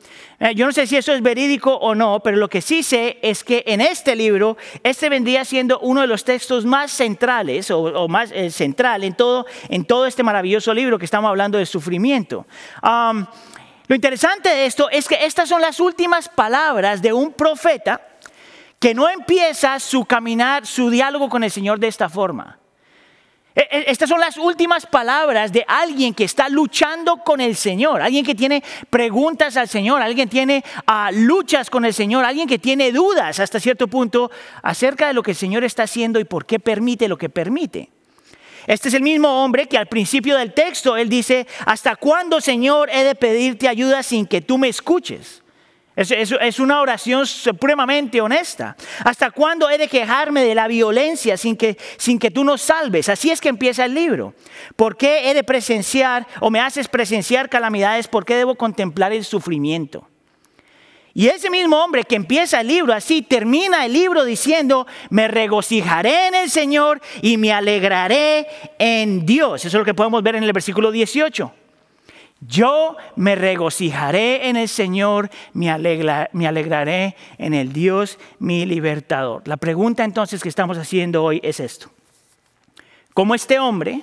[0.41, 3.21] Eh, yo no sé si eso es verídico o no, pero lo que sí sé
[3.23, 8.09] es que en este libro, este vendría siendo uno de los textos más centrales o,
[8.09, 12.45] más eh, central en todo, en todo este maravilloso libro que estamos hablando de sufrimiento.
[13.89, 18.01] Lo interesante de esto es que estas son las últimas palabras de un profeta
[18.79, 22.59] que no empieza su caminar, su diálogo con el Señor de esta forma.
[23.55, 28.03] E, e, Estas son las últimas palabras de alguien que está luchando con el Señor,
[28.03, 32.47] alguien que tiene preguntas al Señor, alguien que tiene ah, luchas con el Señor, alguien
[32.47, 34.31] que tiene dudas hasta cierto punto
[34.63, 37.96] acerca de lo que el Señor está haciendo y por qué permite lo que permite.
[38.67, 42.91] Este es el mismo hombre que al principio del texto él dice, ¿hasta cuándo, Señor,
[42.93, 45.43] he de pedirte ayuda sin que tú me escuches?
[45.95, 48.77] Es, es- es una oración supremamente honesta.
[49.05, 53.09] ¿Hasta cuándo he de quejarme de la violencia sin que, sin que tú nos salves?
[53.09, 54.35] Así es que empieza el libro.
[54.77, 58.09] ¿Por qué he de presenciar o me haces presenciar calamidades?
[58.09, 60.07] ¿Por qué debo contemplar el sufrimiento?
[61.19, 66.27] Y ese mismo hombre que empieza el libro así, termina el libro diciendo, me regocijaré
[66.27, 68.47] en el Señor y me alegraré
[68.79, 69.65] en Dios.
[69.65, 71.51] Eso es lo que podemos ver en el versículo 18.
[72.41, 79.41] Yo me regocijaré en el Señor, me, alegra- me alegraré en el Dios, mi libertador.
[79.49, 81.89] La pregunta entonces que estamos haciendo hoy es esto.
[83.15, 84.03] ¿Cómo este hombre,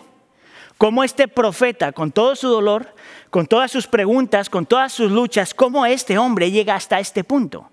[0.80, 2.96] cómo este profeta, con todo su dolor,
[3.34, 7.68] con todas sus preguntas, con todas sus luchas, cómo este hombre llega hasta este punto?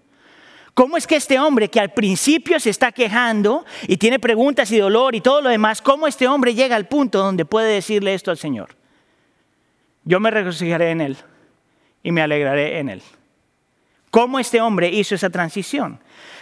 [0.72, 4.78] ¿Cómo es que este hombre que al principio se está quejando y tiene preguntas y
[4.78, 8.30] dolor y todo lo demás, cómo este hombre llega al punto donde puede decirle esto
[8.30, 8.74] al Señor?
[10.04, 11.18] Yo me regocijaré en él
[12.02, 13.02] y me alegraré en él.
[14.10, 16.00] ¿Cómo este hombre hizo esa transición?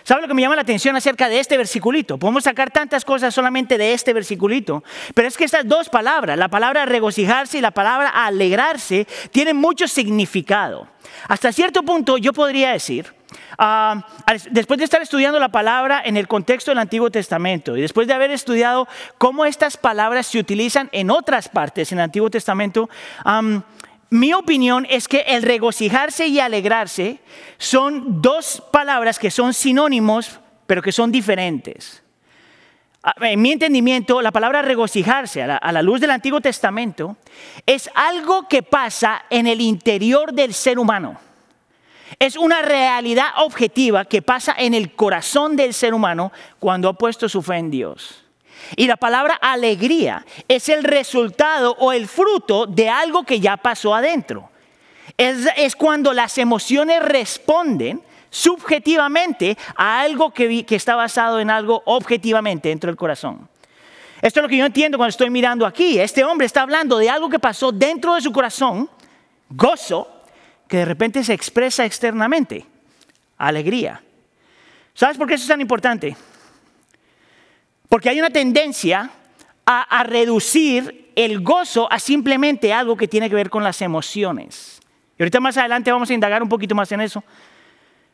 [0.08, 2.16] ¿Sabe lo que me llama la atención acerca de este versiculito?
[2.16, 4.82] Podemos sacar tantas cosas solamente de este versiculito,
[5.12, 9.86] pero es que estas dos palabras, la palabra regocijarse y la palabra alegrarse, tienen mucho
[9.86, 10.88] significado.
[11.28, 13.12] Hasta cierto punto yo podría decir,
[13.58, 14.06] ah,
[14.50, 18.14] después de estar estudiando la palabra en el contexto del Antiguo Testamento y después de
[18.14, 18.88] haber estudiado
[19.18, 22.88] cómo estas palabras se utilizan en otras partes en el Antiguo Testamento,
[23.24, 23.62] am,
[24.10, 27.18] mi opinión es que el regocijarse y alegrarse
[27.58, 32.02] son dos palabras que son sinónimos, pero que son diferentes.
[33.02, 37.16] Ah, En mi entendimiento, la palabra regocijarse a la, a la luz del Antiguo Testamento
[37.66, 41.20] es algo que pasa en el interior del ser humano.
[42.18, 47.28] Es una realidad objetiva que pasa en el corazón del ser humano cuando ha puesto
[47.28, 48.24] su fe en Dios.
[48.76, 53.94] Y la palabra alegría es el resultado o el fruto de algo que ya pasó
[53.94, 54.50] adentro.
[55.16, 62.68] Es, cuando las emociones responden subjetivamente a algo que, que está basado en algo objetivamente
[62.68, 63.48] dentro del corazón.
[64.20, 65.98] Esto es lo que yo entiendo cuando estoy mirando aquí.
[65.98, 68.90] Este hombre está hablando de algo que pasó dentro de su corazón,
[69.48, 70.08] gozo,
[70.66, 72.66] que de repente se expresa externamente,
[73.38, 74.02] alegría.
[74.92, 76.16] ¿Sabes por qué eso es tan importante?
[77.88, 79.10] Porque hay una tendencia
[79.64, 84.80] a, reducir el gozo a simplemente algo que tiene que ver con las emociones.
[85.18, 87.22] Y ahorita más adelante vamos a indagar un poquito más en eso.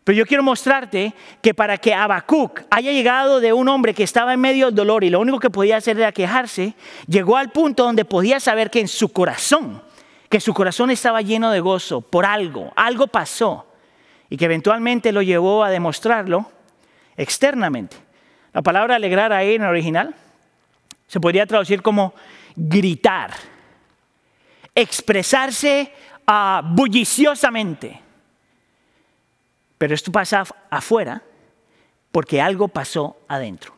[0.02, 4.34] Pero yo quiero mostrarte que para que Habacuc haya llegado de un hombre que estaba
[4.34, 6.74] en medio del dolor y lo único que podía hacer era quejarse,
[7.06, 9.82] llegó al punto donde podía saber que en su corazón,
[10.28, 13.66] que su corazón estaba lleno de gozo por algo, algo pasó
[14.28, 16.50] y que eventualmente lo llevó a demostrarlo
[17.16, 18.03] externamente.
[18.54, 20.14] La palabra alegrar ahí en el original
[21.06, 22.14] se podría traducir como
[22.56, 23.32] gritar,
[24.74, 25.92] expresarse
[26.26, 28.00] ah, bulliciosamente.
[29.78, 31.22] Pero esto pasa af- afuera
[32.12, 33.74] porque algo pasó adentro.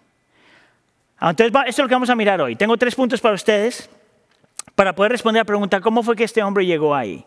[1.19, 2.55] Ah, Entonces, esto es lo que vamos a mirar hoy.
[2.57, 3.89] Tengo tres puntos para ustedes
[4.75, 7.25] para poder responder a la pregunta, ¿cómo fue que este hombre llegó ahí?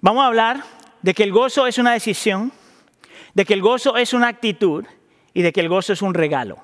[0.00, 0.62] Vamos a hablar
[1.02, 2.52] de que el gozo es una decisión,
[3.34, 4.86] de que el gozo es una actitud
[5.34, 6.56] y de que el gozo es un regalo.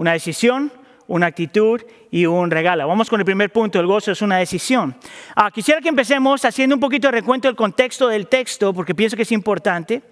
[0.00, 0.72] Una decisión,
[1.08, 1.78] una actitud
[2.10, 2.88] y un regalo.
[2.88, 4.96] Vamos con el primer punto, el gozo es una decisión.
[5.36, 9.14] Ah, quisiera que empecemos haciendo un poquito de recuento del contexto del texto, porque pienso
[9.14, 10.02] que es importante.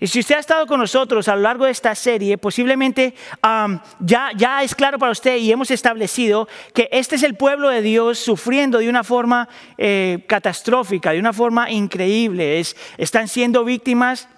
[0.00, 3.14] Y si usted ha estado con nosotros a lo largo de esta serie, posiblemente
[4.00, 7.80] ya, ya es claro para usted y hemos establecido que este es el pueblo de
[7.80, 12.58] Dios sufriendo de una forma eh, catastrófica, de una forma increíble.
[12.58, 14.28] Es, están siendo víctimas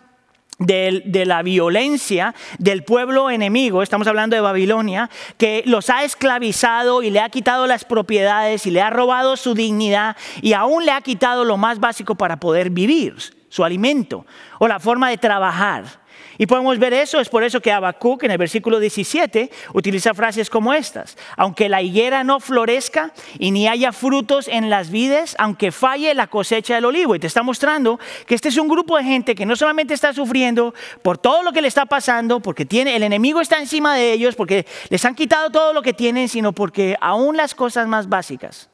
[0.60, 7.02] del- de, la violencia del pueblo enemigo, estamos hablando de Babilonia, que los ha esclavizado
[7.02, 10.92] y le ha quitado las propiedades y le ha robado su dignidad y aún le
[10.92, 13.16] ha quitado lo más básico para poder vivir,
[13.48, 14.24] su alimento
[14.60, 15.99] o la forma de trabajar.
[16.40, 20.48] Y podemos ver eso, es por eso que Habacuc en el versículo 17 utiliza frases
[20.48, 21.18] como estas.
[21.36, 26.28] Aunque la higuera no florezca y ni haya frutos en las vides, aunque falle la
[26.28, 27.14] cosecha del olivo.
[27.14, 30.14] Y te está mostrando que este es un grupo de gente que no solamente está
[30.14, 30.72] sufriendo
[31.02, 34.34] por todo lo que le está pasando, porque tiene, el enemigo está encima de ellos,
[34.34, 38.70] porque les han quitado todo lo que tienen, sino porque aún las cosas más básicas,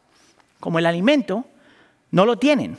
[0.60, 1.44] como el alimento,
[2.12, 2.78] no lo tienen.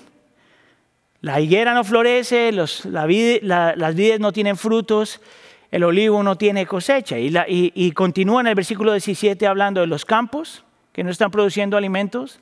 [1.22, 5.20] La higuera no florece, las vides no tienen frutos,
[5.72, 7.18] el olivo no tiene cosecha.
[7.18, 10.64] Y, continúa en el versículo 17 hablando de los campos
[10.94, 12.40] que no están produciendo alimentos,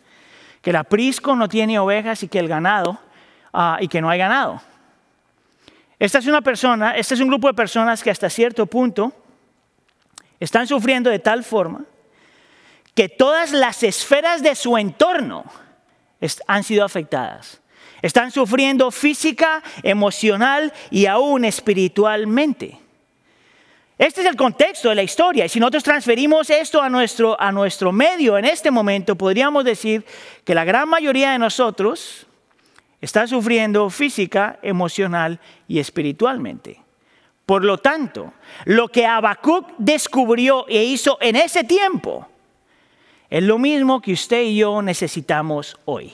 [0.61, 2.99] que el aprisco no tiene ovejas y que el ganado,
[3.53, 4.61] ah, y que no hay ganado.
[5.99, 9.13] Esta es una persona, este es un grupo de personas que hasta cierto punto
[10.39, 11.85] están sufriendo de tal forma
[12.93, 15.43] que todas las esferas de su entorno
[16.47, 17.61] han sido afectadas.
[18.01, 22.77] Están sufriendo física, emocional y aún espiritualmente.
[23.97, 25.45] Este es el contexto de la historia.
[25.45, 30.05] Y si nosotros transferimos esto a nuestro, a nuestro medio en este momento, podríamos decir
[30.43, 32.27] que la gran mayoría de nosotros
[32.99, 36.81] está sufriendo física, emocional y espiritualmente.
[37.45, 38.33] Por lo tanto,
[38.65, 42.27] lo que Habacuc descubrió e hizo en ese tiempo
[43.29, 46.11] es lo mismo que usted y yo necesitamos hoy.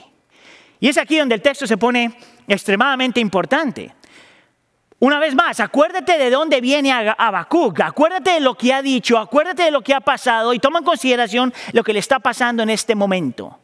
[0.82, 2.12] Y es aquí donde el texto se pone
[2.48, 3.94] extremadamente importante.
[4.98, 9.16] Una vez más, acuérdate de dónde viene Hab- Habacuc, acuérdate de lo que ha dicho,
[9.16, 12.64] acuérdate de lo que ha pasado y toma en consideración lo que le está pasando
[12.64, 13.60] en este momento.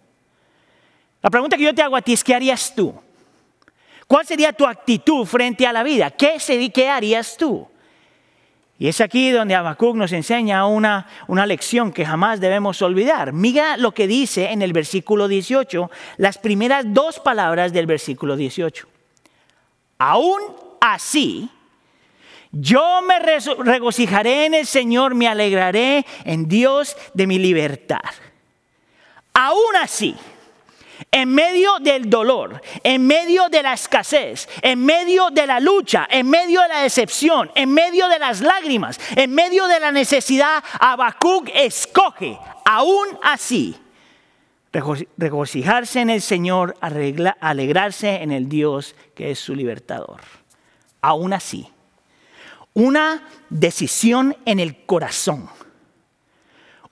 [1.21, 2.95] La pregunta que yo te hago a ti es, ¿qué harías tú?
[4.07, 6.12] ¿Cuál sería tu actitud frente a la vida?
[6.12, 6.37] ¿Qué,
[6.73, 7.66] qué harías tú?
[8.79, 13.33] Y es aquí donde Habacuc nos enseña una, una lección que jamás debemos olvidar.
[13.33, 18.87] Mira lo que dice en el versículo 18, las primeras dos palabras del versículo 18.
[19.99, 20.41] Aún
[20.81, 21.51] así,
[22.53, 27.99] yo me regocijaré en el Señor, me alegraré en Dios de mi libertad.
[29.35, 30.14] Aún así,
[31.11, 36.28] en medio del dolor, en medio de la escasez, en medio de la lucha, en
[36.28, 41.49] medio de la decepción, en medio de las lágrimas, en medio de la necesidad, Habacuc
[41.55, 43.76] escoge, aún así,
[44.72, 50.20] rego- regocijarse en el Señor, alegrarse en el Dios que es su libertador.
[51.01, 51.68] Aún así,
[52.74, 55.49] una decisión en el corazón,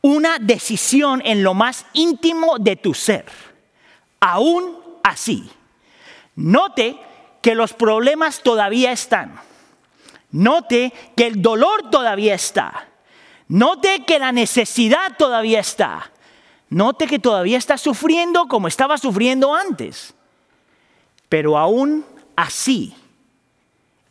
[0.00, 3.24] una decisión en lo más íntimo de tu ser
[4.32, 5.48] aún así,
[6.34, 6.98] note
[7.40, 9.40] que los problemas todavía están.
[10.32, 12.88] Note que el dolor todavía está.
[13.48, 16.10] Note que la necesidad todavía está.
[16.68, 20.12] Note que todavía está sufriendo como estaba sufriendo antes.
[21.28, 22.04] Pero aún
[22.34, 22.94] así,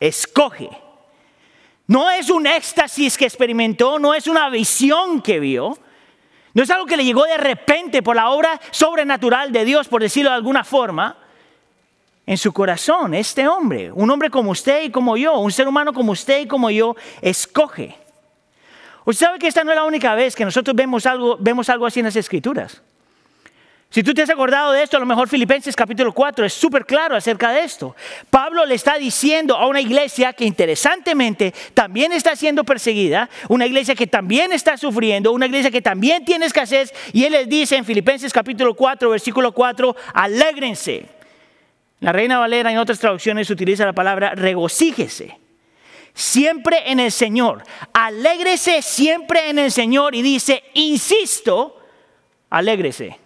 [0.00, 0.70] escoge.
[1.86, 5.78] No es un éxtasis que experimentó, no es una visión que vio,
[6.56, 10.00] no es algo que le llegó de repente por la obra sobrenatural de Dios, por
[10.00, 11.18] decirlo de alguna forma.
[12.24, 15.92] En su corazón, este hombre, un hombre como usted y como yo, un ser humano
[15.92, 17.94] como usted y como yo, escoge.
[19.04, 21.84] Usted sabe que esta no es la única vez que nosotros vemos algo, vemos algo
[21.84, 22.80] así en las escrituras.
[23.90, 26.84] Si tú te has acordado de esto, a lo mejor Filipenses capítulo 4 es súper
[26.84, 27.94] claro acerca de esto.
[28.28, 33.94] Pablo le está diciendo a una iglesia que interesantemente también está siendo perseguida, una iglesia
[33.94, 37.84] que también está sufriendo, una iglesia que también tiene escasez, y él les dice en
[37.84, 41.06] Filipenses capítulo 4, versículo 4, alégrense.
[42.00, 45.38] La Reina Valera en otras traducciones utiliza la palabra regocíjese.
[46.12, 47.62] Siempre en el Señor.
[47.92, 51.80] Alégrese siempre en el Señor y dice, insisto,
[52.50, 53.25] alégrese.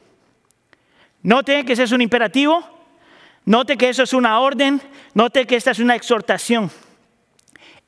[1.23, 2.65] Note que ese es un imperativo,
[3.45, 4.81] note que eso es una orden,
[5.13, 6.71] note que esta es una exhortación.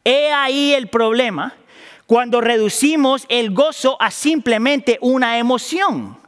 [0.05, 1.55] He ahí el problema
[2.07, 6.19] cuando reducimos el gozo a simplemente una emoción.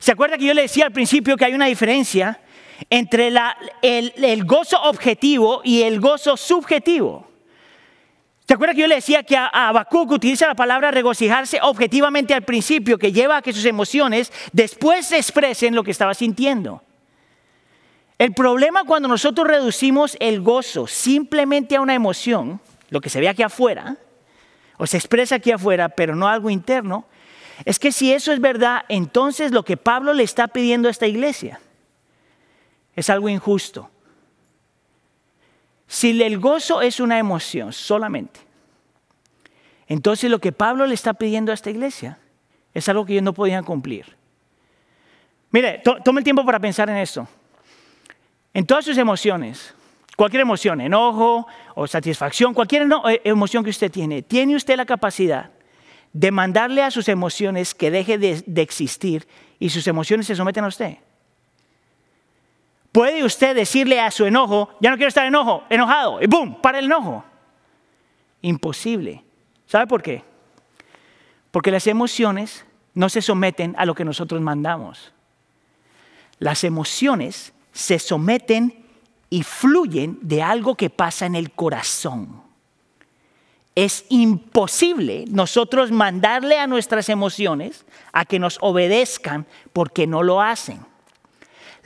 [0.00, 2.40] ¿Se acuerda que yo le decía al principio que hay una diferencia
[2.90, 7.27] entre el, el gozo objetivo y el gozo subjetivo?
[8.48, 12.44] ¿Te acuerdas que yo le decía que a Habacuc utiliza la palabra regocijarse objetivamente al
[12.44, 16.82] principio, que lleva a que sus emociones después se expresen lo que estaba sintiendo?
[18.16, 23.28] El problema cuando nosotros reducimos el gozo simplemente a una emoción, lo que se ve
[23.28, 23.98] aquí afuera,
[24.78, 27.04] o se expresa aquí afuera, pero no algo interno,
[27.66, 31.06] es que si eso es verdad, entonces lo que Pablo le está pidiendo a esta
[31.06, 31.60] iglesia
[32.96, 33.90] es algo injusto.
[35.88, 38.40] Si el gozo es una emoción solamente,
[39.88, 42.18] entonces lo que Pablo le está pidiendo a esta iglesia
[42.74, 44.16] es algo que ellos no podían cumplir.
[45.50, 47.26] Mire, to- tome el tiempo para pensar en esto.
[48.52, 49.74] En todas sus emociones,
[50.14, 55.50] cualquier emoción, enojo o satisfacción, cualquier eh, emoción que usted tiene, tiene usted la capacidad
[56.12, 59.26] de mandarle a sus emociones que deje de, de existir
[59.58, 60.98] y sus emociones se someten a usted.
[62.98, 66.80] Puede usted decirle a su enojo, ya no quiero estar enojo, enojado, y boom, para
[66.80, 67.24] el enojo.
[68.42, 69.22] Imposible.
[69.66, 70.24] ¿Sabe por qué?
[71.52, 75.12] Porque las emociones no se someten a lo que nosotros mandamos.
[76.40, 78.84] Las emociones se someten
[79.30, 82.42] y fluyen de algo que pasa en el corazón.
[83.76, 90.80] Es imposible nosotros mandarle a nuestras emociones a que nos obedezcan porque no lo hacen.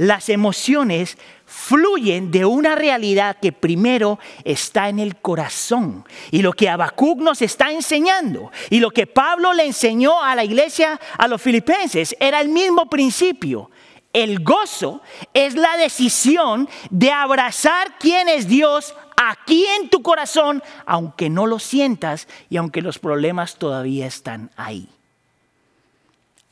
[0.02, 6.04] Las emociones fluyen de una realidad que primero está en el corazón.
[6.32, 10.42] Y lo que Habacuc nos está enseñando y lo que Pablo le enseñó a la
[10.42, 13.70] iglesia, a los filipenses, era el mismo principio.
[14.12, 21.30] El gozo es la decisión de abrazar quién es Dios aquí en tu corazón, aunque
[21.30, 24.88] no lo sientas y aunque los problemas todavía están ahí.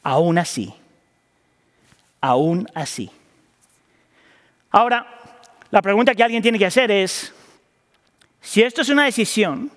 [0.05, 0.73] Aún así,
[2.21, 3.11] aún así.
[4.71, 5.07] Ahora,
[5.71, 7.33] la pregunta que alguien tiene que hacer es,
[8.41, 9.71] si esto es una decisión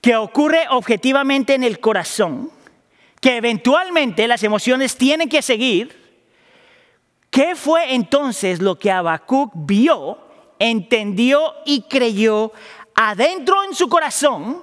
[0.00, 2.50] que ocurre objetivamente en el corazón,
[3.20, 5.96] que eventualmente las emociones tienen que seguir,
[7.30, 10.18] ¿qué fue entonces lo que Habacuc vio,
[10.58, 12.52] entendió y creyó
[12.94, 14.62] adentro en su corazón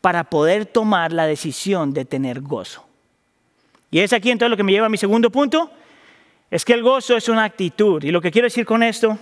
[0.00, 2.84] para poder tomar la decisión de tener gozo?
[3.90, 5.70] Y es aquí entonces lo que me lleva a mi segundo punto,
[6.52, 8.04] es que el gozo es una actitud.
[8.04, 9.18] Y lo que quiero decir con esto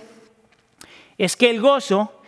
[1.17, 2.21] es que el gozo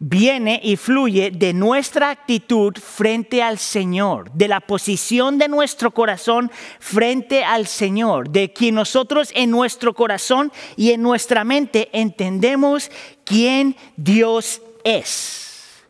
[0.00, 6.50] viene y fluye de nuestra actitud frente al Señor, de la posición de nuestro corazón
[6.80, 12.90] frente al Señor, de que nosotros en nuestro corazón y en nuestra mente entendemos
[13.22, 15.84] quién Dios es.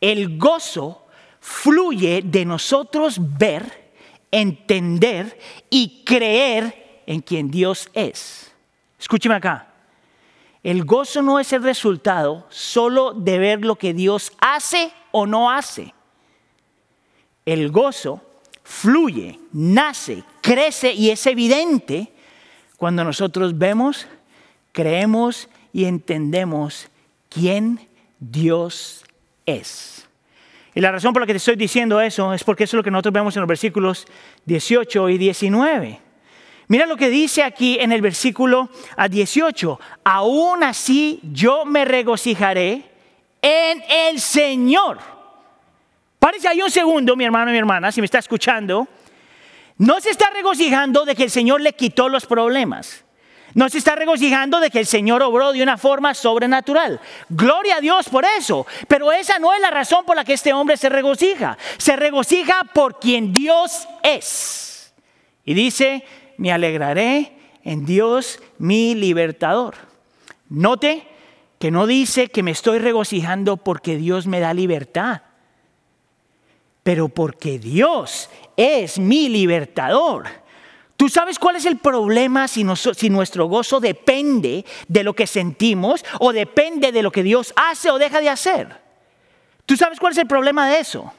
[0.00, 1.04] El gozo
[1.38, 3.90] fluye de nosotros ver,
[4.30, 5.38] entender
[5.68, 8.52] y creer en quien Dios es.
[8.98, 9.68] Escúcheme acá.
[10.62, 15.50] El gozo no es el resultado solo de ver lo que Dios hace o no
[15.50, 15.94] hace.
[17.44, 18.20] El gozo
[18.64, 22.12] fluye, nace, crece y es evidente
[22.76, 24.08] cuando nosotros vemos,
[24.72, 26.88] creemos y entendemos
[27.28, 27.88] quién
[28.18, 29.04] Dios
[29.46, 30.08] es.
[30.74, 32.82] Y la razón por la que te estoy diciendo eso es porque eso es lo
[32.82, 34.06] que nosotros vemos en los versículos
[34.44, 36.05] 18 y 19.
[36.68, 39.80] Mira lo que dice aquí en el versículo a 18.
[40.04, 42.82] Aún así yo me regocijaré
[43.40, 44.98] en el Señor.
[46.18, 48.88] Párese ahí un segundo, mi hermano y mi hermana, si me está escuchando.
[49.78, 53.04] No se está regocijando de que el Señor le quitó los problemas.
[53.54, 57.00] No se está regocijando de que el Señor obró de una forma sobrenatural.
[57.28, 58.66] Gloria a Dios por eso.
[58.88, 61.56] Pero esa no es la razón por la que este hombre se regocija.
[61.78, 64.92] Se regocija por quien Dios es.
[65.44, 66.04] Y dice,
[66.38, 67.32] me alegraré
[67.64, 69.74] en Dios mi libertador.
[70.48, 71.06] Note
[71.58, 75.22] que no dice que me estoy regocijando porque Dios me da libertad,
[76.82, 80.26] pero porque Dios es mi libertador.
[80.96, 82.64] ¿Tú sabes cuál es el problema si,
[82.96, 87.90] si nuestro gozo depende de lo que sentimos o depende de lo que Dios hace
[87.90, 88.80] o deja de hacer?
[89.66, 91.12] ¿Tú sabes cuál es el problema de eso?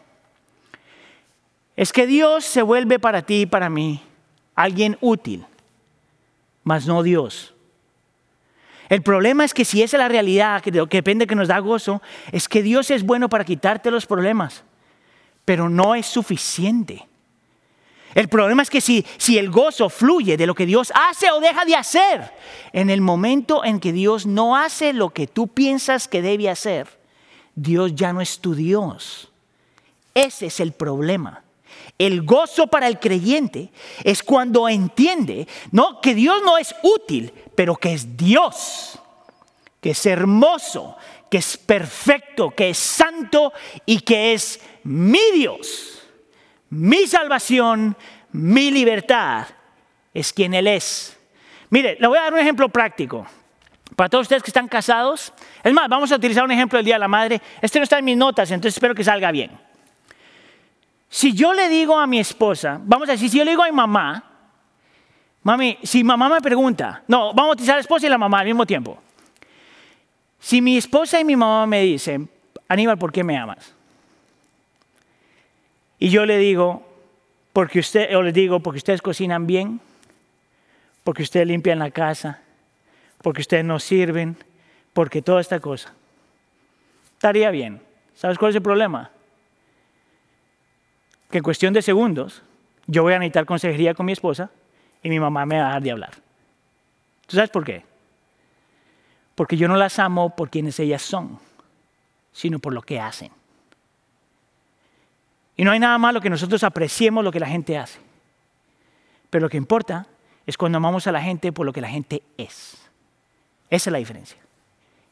[1.75, 4.01] Es que Dios se vuelve para ti y para mí
[4.57, 5.45] alguien útil,
[6.63, 7.53] mas no Dios.
[8.89, 12.01] El problema es que si esa es la realidad, que depende que nos da gozo,
[12.31, 14.63] es que Dios es bueno para quitarte los problemas,
[15.45, 17.05] pero no es suficiente.
[18.15, 21.39] El problema es que si, si el gozo fluye de lo que Dios hace o
[21.39, 22.33] deja de hacer,
[22.73, 26.87] en el momento en que Dios no hace lo que tú piensas que debe hacer,
[27.53, 29.31] Dios ya no es tu Dios.
[30.15, 31.43] Ese es el problema.
[31.97, 33.71] El gozo para el creyente
[34.03, 38.99] es cuando entiende no que Dios no es útil, pero que es Dios,
[39.81, 40.95] que es hermoso,
[41.29, 43.51] que es perfecto, que es santo
[43.85, 46.03] y que es mi Dios,
[46.69, 47.97] mi salvación,
[48.31, 49.47] mi libertad,
[50.13, 51.17] es quien Él es.
[51.69, 53.25] Mire, le voy a dar un ejemplo práctico.
[53.95, 55.33] Para todos ustedes que están casados,
[55.63, 57.41] es más, vamos a utilizar un ejemplo del Día de la Madre.
[57.61, 59.66] Este no está en mis notas, entonces espero que salga bien.
[61.09, 63.67] Si yo le digo a mi esposa, vamos a decir, si yo le digo a
[63.67, 64.23] mi mamá,
[65.43, 68.45] mami, si mamá me pregunta, no, vamos a utilizar la esposa y la mamá al
[68.45, 68.97] mismo tiempo.
[70.39, 72.29] Si mi esposa y mi mamá me dicen,
[72.67, 73.73] Aníbal, ¿por qué me amas?
[75.99, 76.85] Y yo le digo,
[77.53, 79.79] porque usted, o les digo, porque ustedes cocinan bien,
[81.03, 82.41] porque ustedes limpian la casa,
[83.21, 84.35] porque ustedes nos sirven,
[84.93, 85.93] porque toda esta cosa.
[87.13, 87.81] Estaría bien.
[88.15, 89.09] ¿Sabes cuál es el problema?
[91.29, 92.43] Que en cuestión de segundos
[92.85, 94.49] yo voy a necesitar consejería con mi esposa
[95.03, 96.11] y mi mamá me va a dejar de hablar.
[97.25, 97.83] ¿Tú sabes por qué?
[99.35, 101.39] Porque yo no las amo por quienes ellas son,
[102.31, 103.31] sino por lo que hacen.
[105.57, 107.99] Y no hay nada malo que nosotros apreciemos lo que la gente hace.
[109.29, 110.07] Pero lo que importa
[110.45, 112.77] es cuando amamos a la gente por lo que la gente es.
[113.69, 114.37] Esa es la diferencia.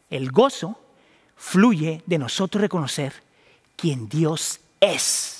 [0.09, 0.80] El gozo
[1.36, 3.13] fluye de nosotros reconocer
[3.76, 5.34] quién Dios es,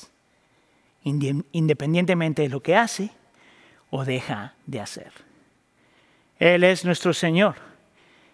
[1.06, 3.12] independientemente de lo que hace
[3.90, 5.12] o deja de hacer.
[6.40, 7.56] Él es nuestro Señor,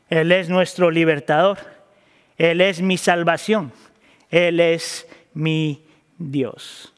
[0.10, 1.60] Él es nuestro libertador,
[2.38, 3.72] Él es mi salvación,
[4.30, 5.86] Él es mi
[6.18, 6.94] Dios.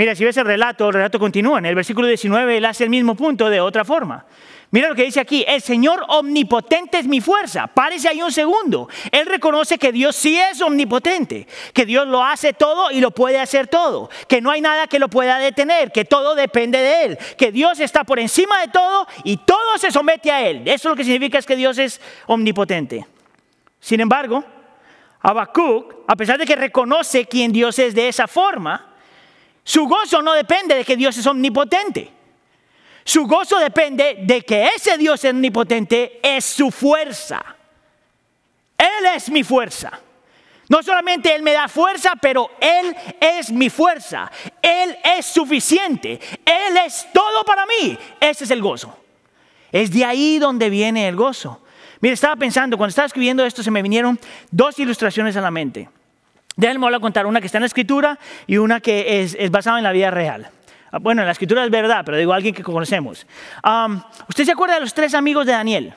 [0.00, 1.58] Mira, si ves el relato, el relato continúa.
[1.58, 4.24] En el versículo 19 él hace el mismo punto de otra forma.
[4.70, 7.66] Mira lo que dice aquí, el Señor omnipotente es mi fuerza.
[7.66, 8.88] Párese ahí un segundo.
[9.12, 13.40] Él reconoce que Dios sí es omnipotente, que Dios lo hace todo y lo puede
[13.40, 17.18] hacer todo, que no hay nada que lo pueda detener, que todo depende de Él,
[17.36, 20.62] que Dios está por encima de todo y todo se somete a Él.
[20.64, 23.04] Eso lo que significa es que Dios es omnipotente.
[23.80, 24.42] Sin embargo,
[25.20, 28.89] Habacuc, a pesar de que reconoce quién Dios es de esa forma,
[29.64, 32.10] su gozo no depende de que Dios es omnipotente.
[33.04, 37.44] Su gozo depende de que ese Dios omnipotente es su fuerza.
[38.76, 40.00] Él es mi fuerza.
[40.68, 44.30] No solamente Él me da fuerza, pero Él es mi fuerza.
[44.62, 46.20] Él es suficiente.
[46.44, 47.98] Él es todo para mí.
[48.20, 48.96] Ese es el gozo.
[49.72, 51.60] Es de ahí donde viene el gozo.
[52.00, 54.18] Mire, estaba pensando, cuando estaba escribiendo esto, se me vinieron
[54.50, 55.88] dos ilustraciones a la mente.
[56.60, 59.92] Déjenme contar una que está en la escritura y una que es, basada en la
[59.92, 60.46] vida real.
[60.92, 63.26] Ah, Bueno, la escritura es verdad, pero digo alguien que conocemos.
[64.28, 65.94] ¿Usted se acuerda de los tres amigos de Daniel?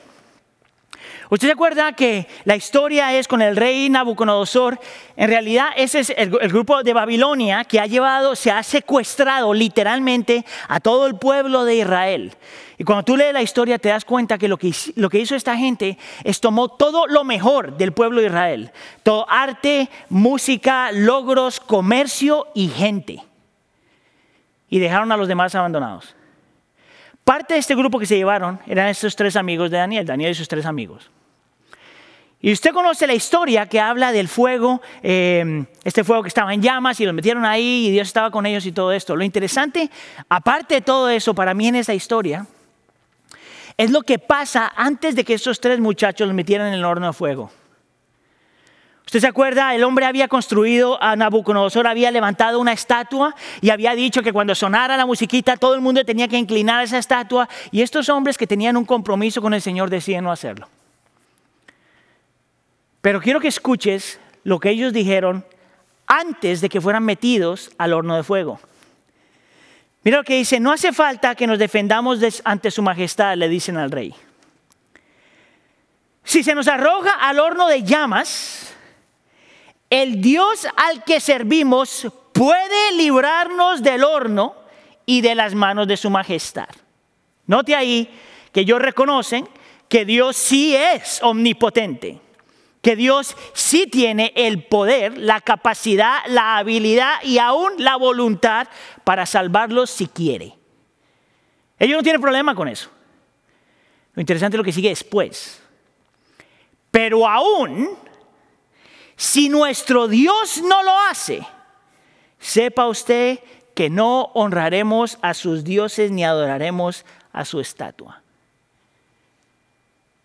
[1.30, 4.78] ¿Usted se acuerda que la historia es con el rey Nabucodonosor?
[5.16, 10.44] En realidad ese es el, grupo de Babilonia que ha llevado, se ha secuestrado literalmente
[10.68, 12.34] a todo el pueblo de Israel.
[12.76, 15.34] Y cuando tú lees la historia te das cuenta que lo que, lo que hizo
[15.34, 18.72] esta gente es tomó todo lo mejor del pueblo de Israel.
[19.02, 23.22] Todo arte, música, logros, comercio y gente.
[24.68, 26.14] Y dejaron a los demás abandonados.
[27.24, 30.34] Parte de este grupo que se llevaron eran estos tres amigos de Daniel, Daniel y
[30.34, 31.10] sus tres amigos.
[32.44, 36.60] Y usted conoce la historia que habla del fuego, eh, este fuego que estaba en
[36.60, 39.16] llamas y los metieron ahí y Dios estaba con ellos y todo esto.
[39.16, 39.90] Lo interesante,
[40.28, 42.46] aparte de todo eso, para mí en esa historia,
[43.78, 47.06] es lo que pasa antes de que estos tres muchachos los metieran en el horno
[47.06, 47.50] de fuego.
[49.06, 49.74] ¿Usted se acuerda?
[49.74, 54.54] El hombre había construido, a Nabucodonosor había levantado una estatua y había dicho que cuando
[54.54, 58.46] sonara la musiquita todo el mundo tenía que inclinar esa estatua y estos hombres que
[58.46, 60.68] tenían un compromiso con el Señor deciden no hacerlo.
[63.02, 65.44] Pero quiero que escuches lo que ellos dijeron
[66.06, 68.58] antes de que fueran metidos al horno de fuego.
[70.02, 73.76] Mira lo que dice, no hace falta que nos defendamos ante su majestad, le dicen
[73.76, 74.14] al rey.
[76.24, 78.73] Si se nos arroja al horno de llamas,
[79.94, 84.56] el Dios al que servimos puede librarnos del horno
[85.06, 86.66] y de las manos de su majestad.
[87.46, 88.12] Note ahí
[88.50, 89.48] que ellos reconocen
[89.88, 92.18] que Dios sí es omnipotente,
[92.82, 98.66] que Dios sí tiene el poder, la capacidad, la habilidad y aún la voluntad
[99.04, 100.54] para salvarlos si quiere.
[101.78, 102.90] Ellos no tienen problema con eso.
[104.14, 105.62] Lo interesante es lo que sigue después.
[106.90, 107.96] Pero aún,
[109.16, 111.46] si nuestro Dios no lo hace,
[112.38, 113.38] sepa usted
[113.74, 118.22] que no honraremos a sus dioses ni adoraremos a su estatua.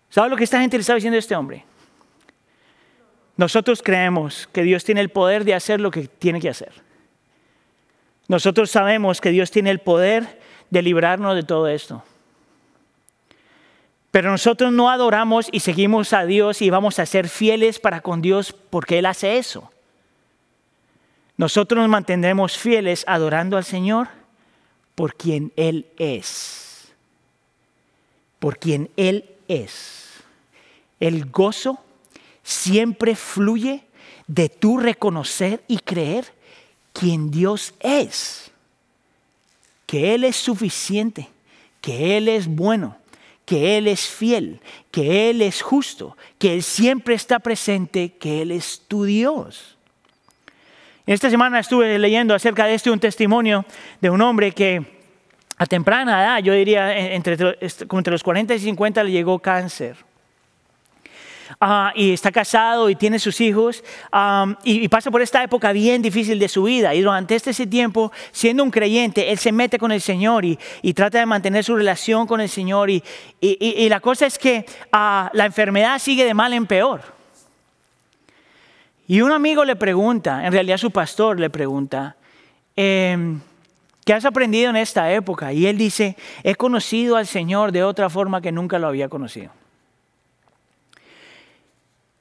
[0.09, 1.65] ¿Sabe lo que esta gente le está diciendo a este hombre?
[3.37, 6.73] Nosotros creemos que Dios tiene el poder de hacer lo que tiene que hacer.
[8.27, 10.39] Nosotros sabemos que Dios tiene el poder
[10.69, 12.03] de librarnos de todo esto.
[14.11, 18.21] Pero nosotros no adoramos y seguimos a Dios y vamos a ser fieles para con
[18.21, 19.71] Dios porque Él hace eso.
[21.37, 24.09] Nosotros nos mantendremos fieles adorando al Señor
[24.95, 26.89] por quien Él es.
[28.39, 30.07] Por quien Él es.
[30.99, 31.79] El gozo
[32.43, 33.83] siempre fluye
[34.27, 36.25] de tu reconocer y creer
[36.93, 38.51] quien Dios es.
[39.85, 41.29] Que Él es suficiente,
[41.79, 42.97] que Él es bueno,
[43.49, 44.61] que Él es fiel,
[44.91, 49.75] que Él es justo, que Él siempre está presente, que Él es tu Dios.
[51.07, 53.65] Esta semana estuve leyendo acerca de este un testimonio
[53.99, 54.85] de un hombre que
[55.57, 59.97] a temprana edad, yo diría entre, entre los 40 y 50 le llegó cáncer.
[61.59, 63.83] Ah, y está casado y tiene sus hijos
[64.63, 66.93] y, pasa por esta época bien difícil de su vida.
[66.93, 70.57] Y durante este ese tiempo, siendo un creyente, él se mete con el Señor y,
[70.93, 72.89] trata de mantener su relación con el Señor.
[72.89, 73.03] Y,
[73.89, 77.01] la cosa es que ah, la enfermedad sigue de mal en peor.
[79.07, 82.15] Y un amigo le pregunta, en realidad su pastor le pregunta,
[82.75, 83.39] em,
[84.05, 85.51] ¿qué has aprendido en esta época?
[85.51, 89.49] Y él dice, he conocido al Señor de otra forma que nunca lo había conocido.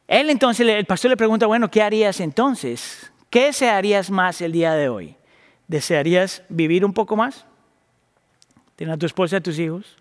[0.09, 3.13] Él entonces, el pastor le pregunta, bueno, ¿qué harías entonces?
[3.29, 5.17] ¿Qué desearías más el día de hoy?
[5.69, 7.45] ¿Desearías vivir un poco más?
[8.75, 9.99] ¿Tener a tu esposa y a tus hijos?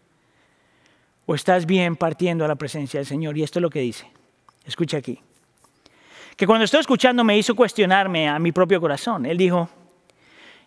[1.26, 3.38] ¿O estás bien partiendo a la presencia del Señor?
[3.38, 4.10] Y esto es lo que dice.
[4.64, 5.20] Escucha aquí.
[6.38, 9.26] Que cuando estoy escuchando me hizo cuestionarme a mi propio corazón.
[9.26, 9.70] Él dijo,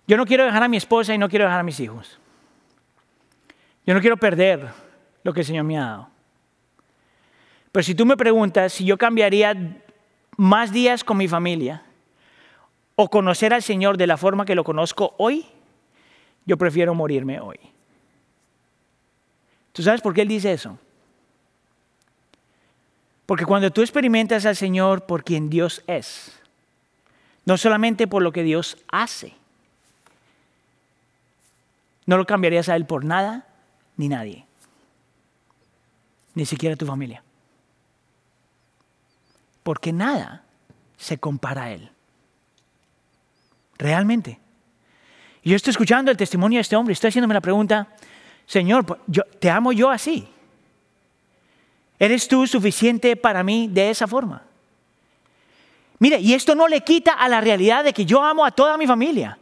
[0.06, 2.18] yo no quiero dejar a mi esposa y no quiero dejar a mis hijos.
[3.86, 4.68] Yo no quiero perder
[5.22, 6.08] lo que el Señor me ha dado.
[7.72, 9.54] Pero si tú me preguntas si yo cambiaría
[10.36, 11.82] más días con mi familia
[12.96, 15.46] o conocer al Señor de la forma que lo conozco hoy,
[16.46, 17.58] yo prefiero morirme hoy.
[19.72, 20.78] ¿Tú sabes por qué Él dice eso?
[23.24, 26.40] Porque cuando tú experimentas al Señor por quien Dios es,
[27.44, 29.34] no solamente por lo que Dios hace,
[32.06, 33.46] no lo cambiarías a Él por nada
[33.96, 34.44] ni nadie,
[36.34, 37.22] ni siquiera tu familia
[39.70, 40.42] porque nada
[40.96, 41.88] se compara a Él.
[43.78, 44.40] Realmente.
[45.44, 47.86] Y yo estoy escuchando el testimonio de este hombre, estoy haciéndome la pregunta,
[48.46, 48.84] Señor,
[49.38, 50.26] ¿te amo yo así?
[52.00, 54.42] ¿Eres tú suficiente para mí de esa forma?
[56.00, 58.76] Mire, y esto no le quita a la realidad de que yo amo a toda
[58.76, 59.38] mi familia.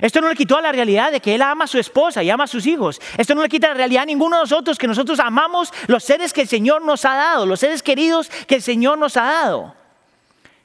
[0.00, 2.28] Esto no le quitó a la realidad de que él ama a su esposa y
[2.28, 3.00] ama a sus hijos.
[3.16, 6.32] Esto no le quita la realidad a ninguno de nosotros que nosotros amamos los seres
[6.32, 9.74] que el Señor nos ha dado, los seres queridos que el Señor nos ha dado.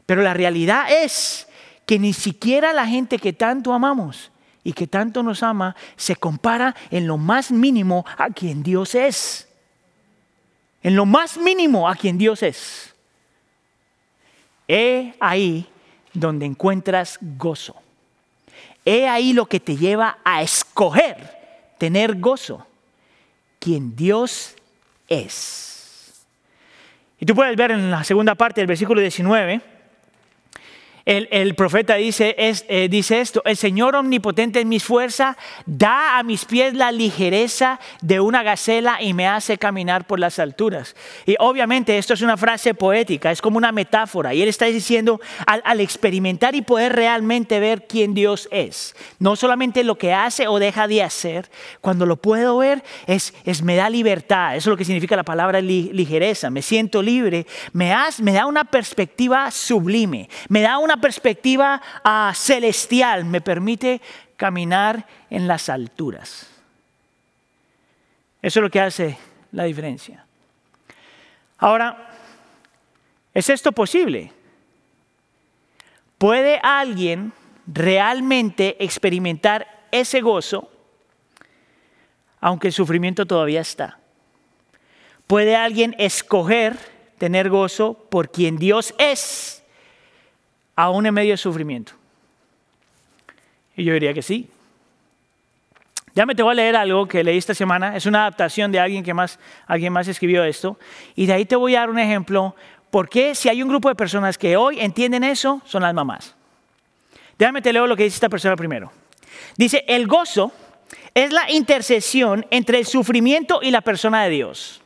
[0.06, 1.48] Pero la realidad es
[1.86, 4.32] que ni siquiera la gente que tanto amamos
[4.64, 9.48] y que tanto nos ama se compara en lo más mínimo a quien Dios es.
[10.84, 12.94] En lo más mínimo a quien Dios es.
[14.68, 15.68] He ahí
[16.14, 17.76] donde encuentras gozo.
[18.86, 21.40] He ahí lo que te lleva a escoger
[21.78, 22.66] tener gozo,
[23.60, 24.56] quien Dios
[25.08, 26.26] es.
[27.20, 29.71] Y tú puedes ver en la segunda parte del versículo 19
[31.06, 36.46] el, profeta dice, eh, dice esto, el Señor omnipotente en mi fuerza, da a mis
[36.46, 40.96] pies la ligereza de una gacela y me hace caminar por las alturas.
[41.26, 44.34] Y obviamente esto es una frase poética, es como una metáfora.
[44.34, 49.84] Y él está diciendo, al, experimentar y poder realmente ver quién Dios es, no solamente
[49.84, 51.50] lo que hace o deja de hacer,
[51.82, 55.24] cuando lo puedo ver es, es me da libertad, eso es lo que significa la
[55.24, 61.82] palabra ligereza, me siento libre, me, me da una perspectiva sublime, me da una perspectiva
[62.04, 64.02] ah, celestial, me permite
[64.38, 66.48] caminar en las alturas.
[68.42, 69.18] Eso es lo que hace
[69.52, 70.26] la diferencia.
[71.58, 72.10] Ahora,
[73.34, 74.34] ¿es esto posible?
[76.18, 77.34] ¿Puede alguien
[77.68, 80.70] realmente experimentar ese gozo
[82.40, 84.00] aunque el sufrimiento todavía está?
[85.28, 86.76] ¿Puede alguien escoger
[87.20, 89.61] tener gozo por quien Dios es
[90.84, 91.94] aún en medio de sufrimiento?
[93.76, 94.50] Y yo diría que sí.
[96.14, 97.96] Ya me te voy a leer algo que leí esta semana.
[97.96, 100.78] Es una adaptación de alguien que más, alguien más escribió esto.
[101.16, 102.56] Y de ahí te voy a dar un ejemplo.
[102.90, 106.36] Porque si hay un grupo de personas que hoy entienden eso, son las mamás.
[107.40, 108.92] Déjame te leo lo que dice esta persona primero.
[109.56, 110.52] Dice, el gozo
[111.14, 114.81] es la intercesión entre el sufrimiento y la persona de Dios.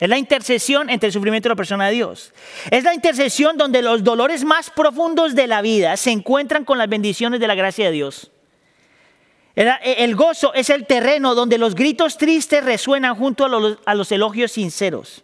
[0.00, 2.32] Es la intercesión entre el sufrimiento y la persona de Dios.
[2.70, 6.88] Es la intercesión donde los dolores más profundos de la vida se encuentran con las
[6.88, 8.30] bendiciones de la gracia de Dios.
[9.54, 14.10] El gozo es el terreno donde los gritos tristes resuenan junto a los, a los
[14.10, 15.22] elogios sinceros.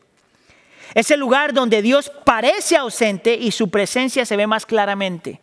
[0.93, 5.41] Es el lugar donde Dios parece ausente y su presencia se ve más claramente.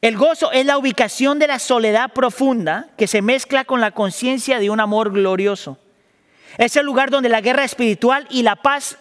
[0.00, 4.58] El gozo es la ubicación de la soledad profunda que se mezcla con la conciencia
[4.58, 5.78] de un amor glorioso.
[6.58, 8.98] Es el lugar donde la guerra espiritual y la paz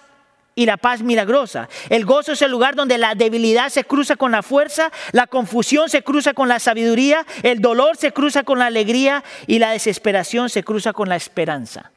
[0.53, 1.69] y la paz milagrosa.
[1.89, 5.89] El gozo es el lugar donde la debilidad se cruza con la fuerza, la confusión
[5.89, 10.49] se cruza con la sabiduría, el dolor se cruza con la alegría y la desesperación
[10.49, 11.91] se cruza con la esperanza.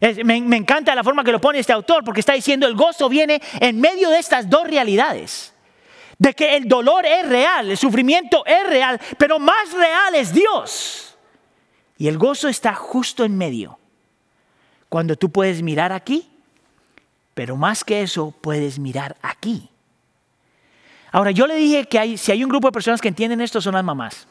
[0.00, 2.74] Es- me, me encanta la forma que lo pone este autor porque está diciendo el
[2.74, 5.52] gozo viene en medio de estas dos realidades.
[6.16, 11.16] De que el dolor es real, el sufrimiento es real, pero más real es Dios.
[11.96, 13.77] Y el gozo está justo en medio.
[14.88, 16.28] Cuando tú puedes mirar aquí,
[17.34, 19.68] pero más que eso puedes mirar aquí.
[21.12, 23.74] Ahora, yo le dije que si hay un grupo de personas que entienden esto son
[23.74, 24.26] las mamás.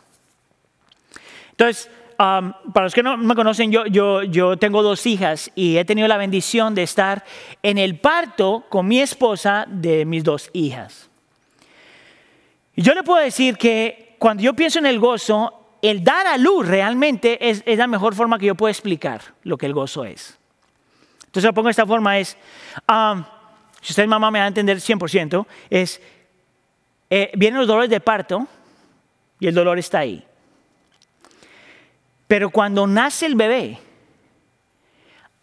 [1.51, 1.89] Entonces,
[2.19, 6.17] um, para los que no me conocen, yo tengo dos hijas y he tenido la
[6.17, 7.23] bendición de estar
[7.63, 11.09] en el parto con mi esposa de mis dos hijas.
[12.75, 16.37] Y yo le puedo decir que cuando yo pienso en el gozo, el dar a
[16.37, 20.05] luz realmente es, es la mejor forma que yo puedo explicar lo que el gozo
[20.05, 20.37] es.
[21.37, 22.35] Entonces lo pongo de esta forma, es,
[22.89, 23.23] um,
[23.79, 26.01] si usted mamá me va a entender 100%, es,
[27.11, 28.47] eh, vienen los dolores de parto
[29.39, 30.25] y el dolor está ahí.
[32.25, 33.77] Pero cuando nace el bebé,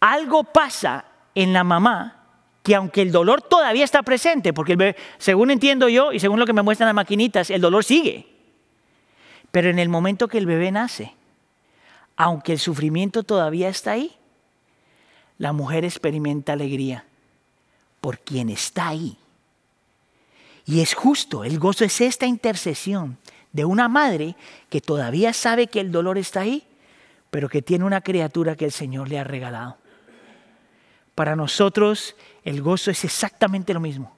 [0.01, 2.25] algo pasa en la mamá
[2.61, 6.41] que aunque el dolor todavía está presente, porque el bebé, según entiendo yo y según
[6.41, 8.27] lo que me muestran las maquinitas, el dolor sigue.
[9.49, 11.15] Pero en el momento que el bebé nace,
[12.17, 14.17] aunque el sufrimiento todavía está ahí,
[15.37, 17.05] la mujer experimenta alegría
[18.01, 19.17] por quien está ahí.
[20.65, 23.17] Y es justo, el gozo es esta intercesión
[23.51, 24.35] de una madre
[24.69, 26.63] que todavía sabe que el dolor está ahí,
[27.29, 29.77] pero que tiene una criatura que el Señor le ha regalado.
[31.13, 34.15] Para nosotros el gozo es exactamente lo mismo.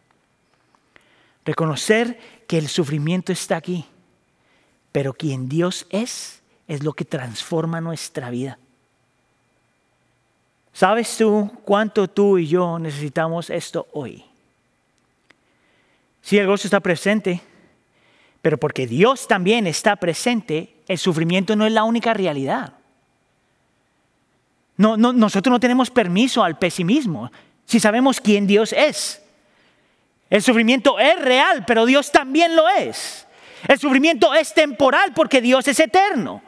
[1.46, 3.86] Reconocer que el sufrimiento está aquí,
[4.92, 8.60] pero quien Dios es es lo que transforma nuestra vida.
[10.78, 14.24] ¿Sabes tú cuánto tú y yo necesitamos esto hoy?
[16.22, 17.42] Si el gozo está presente,
[18.44, 22.74] pero porque Dios también está presente, el sufrimiento no es la única realidad.
[24.76, 27.32] No, no, nosotros no tenemos permiso al pesimismo
[27.66, 29.24] si sabemos quién Dios es.
[30.30, 33.26] El sufrimiento es real, pero Dios también lo es.
[33.68, 36.44] El sufrimiento es temporal porque Dios es eterno.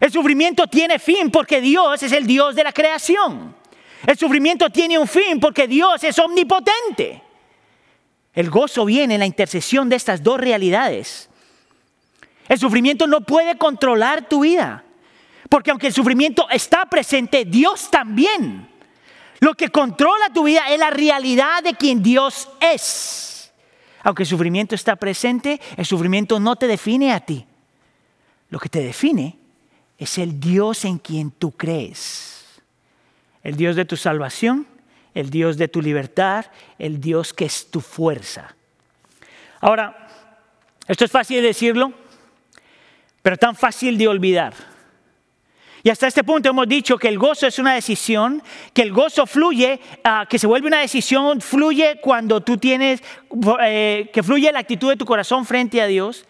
[0.00, 3.54] El sufrimiento tiene fin porque Dios es el Dios de la creación.
[4.06, 7.22] El sufrimiento tiene un fin porque Dios es omnipotente.
[8.32, 11.28] El gozo viene en la intercesión de estas dos realidades.
[12.48, 14.84] El sufrimiento no puede controlar tu vida.
[15.48, 18.68] Porque aunque el sufrimiento está presente, Dios también.
[19.40, 23.52] Lo que controla tu vida es la realidad de quien Dios es.
[24.02, 27.44] Aunque el sufrimiento está presente, el sufrimiento no te define a ti.
[28.50, 29.36] Lo que te define
[29.98, 32.62] es el Dios en quien tú crees.
[33.42, 34.66] El Dios de tu salvación,
[35.14, 36.46] el Dios de tu libertad,
[36.78, 38.54] el Dios que es tu fuerza.
[39.60, 40.08] Ahora,
[40.86, 41.92] esto es fácil de decirlo,
[43.22, 44.54] pero tan fácil de olvidar.
[45.82, 48.42] Y hasta este punto hemos dicho que el gozo es una decisión,
[48.72, 53.02] que el gozo fluye, ah, que se vuelve una decisión, fluye cuando tú tienes,
[53.62, 56.26] eh, que fluye la actitud de tu corazón frente a Dios.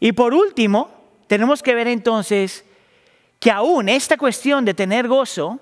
[0.00, 0.90] Y por último,
[1.26, 2.64] tenemos que ver entonces
[3.42, 5.58] que aún esta cuestión de tener gozo,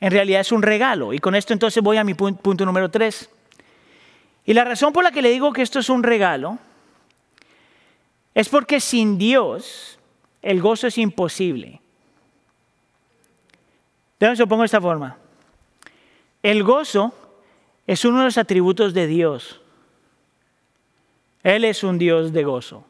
[0.00, 1.12] en realidad es un regalo.
[1.12, 3.28] Y con esto entonces voy a mi pun- punto número tres.
[4.46, 6.56] Y la razón por la que le digo que esto es un regalo
[8.34, 9.98] es porque sin Dios
[10.40, 11.82] el gozo es imposible.
[14.18, 15.18] Déjame lo pongo de esta forma.
[16.42, 17.12] El gozo
[17.86, 19.60] es uno de los atributos de Dios.
[21.42, 22.86] Él es un Dios de gozo.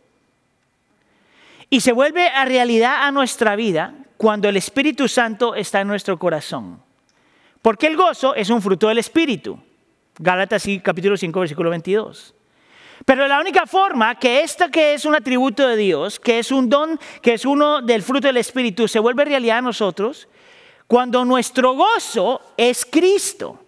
[1.70, 6.18] Y se vuelve a realidad a nuestra vida cuando el Espíritu Santo está en nuestro
[6.18, 6.82] corazón.
[7.60, 9.58] Porque el gozo es un fruto del Espíritu.
[10.18, 12.34] Gálatas capítulo 5, versículo 22.
[13.04, 16.68] Pero la única forma que esta que es un atributo de Dios, que es un
[16.68, 20.28] don, que es uno del fruto del Espíritu, se vuelve realidad a nosotros,
[20.86, 23.67] cuando nuestro gozo es Cristo.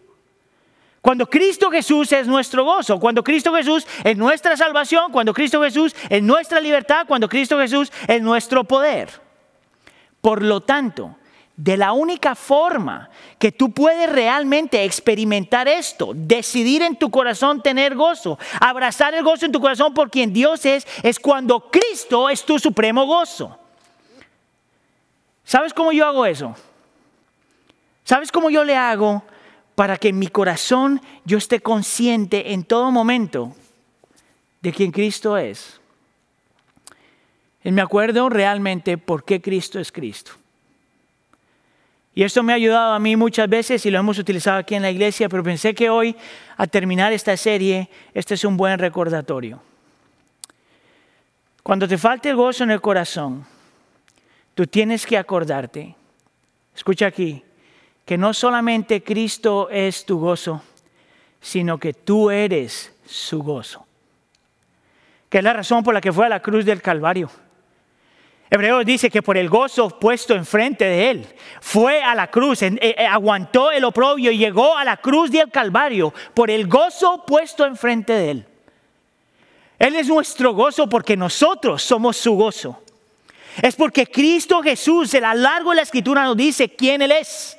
[1.01, 5.95] Cuando Cristo Jesús es nuestro gozo, cuando Cristo Jesús es nuestra salvación, cuando Cristo Jesús
[6.11, 9.09] es nuestra libertad, cuando Cristo Jesús es nuestro poder.
[10.21, 11.17] Por lo tanto,
[11.57, 13.09] de la única forma
[13.39, 19.47] que tú puedes realmente experimentar esto, decidir en tu corazón tener gozo, abrazar el gozo
[19.47, 23.59] en tu corazón por quien Dios es, es cuando Cristo es tu supremo gozo.
[25.45, 26.55] ¿Sabes cómo yo hago eso?
[28.05, 29.23] ¿Sabes cómo yo le hago
[29.81, 33.57] para que en mi corazón yo esté consciente en todo momento
[34.61, 35.81] de quién Cristo es?
[37.65, 40.33] Y me acuerdo realmente por qué Cristo es Cristo.
[42.15, 44.83] Y esto me ha ayudado a mí muchas veces y lo hemos utilizado aquí en
[44.83, 46.15] la iglesia, pero pensé que hoy,
[46.59, 49.63] a terminar esta serie, este es un buen recordatorio.
[51.63, 53.47] Cuando te falte el gozo en el corazón,
[54.55, 55.97] tú tienes que acordarte,
[56.77, 57.43] escucha aquí,
[58.05, 60.63] que no solamente Cristo es tu gozo,
[61.41, 63.87] sino que tú eres su gozo.
[65.29, 67.31] Que es la razón por la que fue a la cruz del Calvario.
[68.51, 71.27] Hebreos dice que por el gozo puesto enfrente de él,
[71.61, 75.51] fue a la cruz, eh, eh, aguantó el oprobio y llegó a la cruz del
[75.51, 78.47] Calvario por el gozo puesto enfrente de él.
[79.79, 82.83] Él es nuestro gozo porque nosotros somos su gozo.
[83.63, 87.57] Es porque Cristo Jesús, a lo largo de la escritura nos dice quién Él es.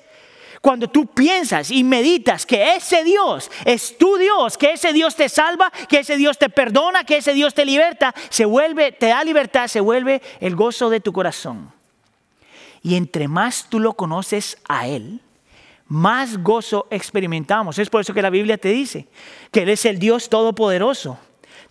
[0.62, 5.28] Cuando tú piensas y meditas que ese Dios es tu Dios, que ese Dios te
[5.28, 9.24] salva, que ese Dios te perdona, que ese Dios te liberta, se vuelve, te da
[9.24, 11.74] libertad, se vuelve el gozo de tu corazón.
[12.84, 15.22] Y entre más tú lo conoces a Él,
[15.88, 17.80] más gozo experimentamos.
[17.80, 19.08] Es por eso que la Biblia te dice
[19.52, 21.18] que Él es el Dios todopoderoso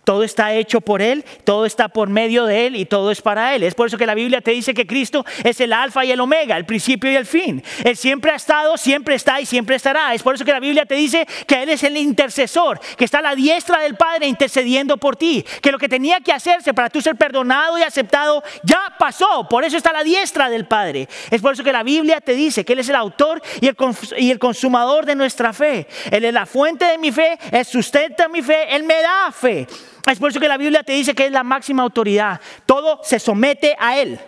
[0.03, 3.55] todo está hecho por Él, todo está por medio de Él y todo es para
[3.55, 3.63] Él.
[3.63, 6.19] Es por eso que la Biblia te dice que Cristo es el alfa y el
[6.19, 7.63] omega, el principio y el fin.
[7.83, 10.13] Él siempre ha estado, siempre está y siempre estará.
[10.13, 13.19] Es por eso que la Biblia te dice que Él es el intercesor, que está
[13.19, 15.45] a la diestra del Padre intercediendo por ti.
[15.61, 19.47] Que lo que tenía que hacerse para tú ser perdonado y aceptado ya pasó.
[19.49, 21.07] Por eso está a la diestra del Padre.
[21.29, 23.75] Es por eso que la Biblia te dice que Él es el autor y el,
[24.17, 25.87] y consumador de nuestra fe.
[26.09, 29.67] Él es la fuente de mi fe, Él sustenta mi fe, Él me da fe.
[30.09, 32.39] Es por eso que la Biblia te dice que es la máxima autoridad.
[32.65, 34.19] Todo se somete a Él.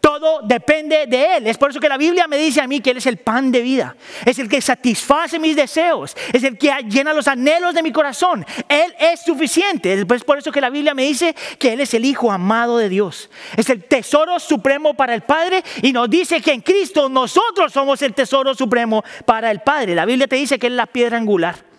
[0.00, 1.46] Todo depende de Él.
[1.46, 3.52] Es por eso que la Biblia me dice a mí que Él es el pan
[3.52, 3.96] de vida.
[4.26, 6.16] Es el que satisface mis deseos.
[6.32, 8.44] Es el que llena los anhelos de mi corazón.
[8.68, 9.92] Él es suficiente.
[9.92, 12.88] Es por eso que la Biblia me dice que Él es el Hijo amado de
[12.88, 13.30] Dios.
[13.56, 15.62] Es el tesoro supremo para el Padre.
[15.82, 19.94] Y nos dice que en Cristo nosotros somos el tesoro supremo para el Padre.
[19.94, 21.71] La Biblia te dice que Él es la piedra angular.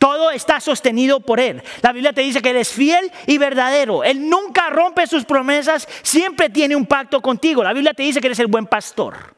[0.00, 1.62] Todo está sostenido por Él.
[1.82, 4.02] La Biblia te dice que Él es fiel y verdadero.
[4.02, 7.62] Él nunca rompe sus promesas, siempre tiene un pacto contigo.
[7.62, 9.34] La Biblia te dice que eres el buen pastor,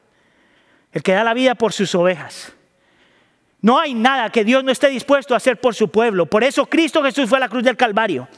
[0.93, 2.53] el que da la vida por sus ovejas.
[3.59, 6.27] No hay nada que Dios no esté dispuesto a hacer por su pueblo.
[6.27, 8.29] Por eso Cristo Jesús fue a la cruz del Calvario.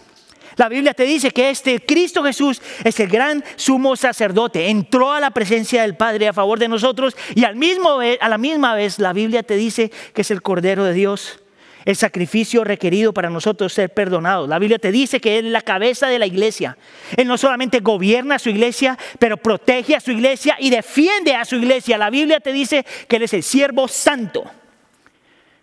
[0.55, 4.69] La Biblia te dice que este Cristo Jesús es el gran sumo sacerdote.
[4.69, 8.37] Entró a la presencia del Padre a favor de nosotros y al mismo, a la
[8.39, 11.39] misma vez la Biblia te dice que es el Cordero de Dios
[11.85, 14.49] el sacrificio requerido para nosotros ser perdonados.
[14.49, 16.77] La Biblia te dice que Él es la cabeza de la iglesia.
[17.15, 21.45] Él no solamente gobierna a su iglesia, pero protege a su iglesia y defiende a
[21.45, 21.97] su iglesia.
[21.97, 24.43] La Biblia te dice que Él es el siervo santo,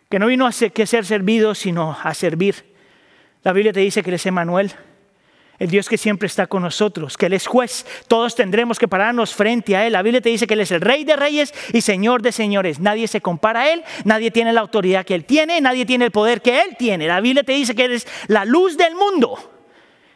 [0.08, 2.72] que no vino a ser, que ser servido, sino a servir.
[3.42, 4.72] La Biblia te dice que Él es Emanuel
[5.62, 7.86] el Dios que siempre está con nosotros, que Él es juez.
[8.08, 9.92] Todos tendremos que pararnos frente a Él.
[9.92, 12.80] La Biblia te dice que Él es el Rey de Reyes y Señor de Señores.
[12.80, 16.10] Nadie se compara a Él, nadie tiene la autoridad que Él tiene, nadie tiene el
[16.10, 17.06] poder que Él tiene.
[17.06, 19.51] La Biblia te dice que Él es la luz del mundo.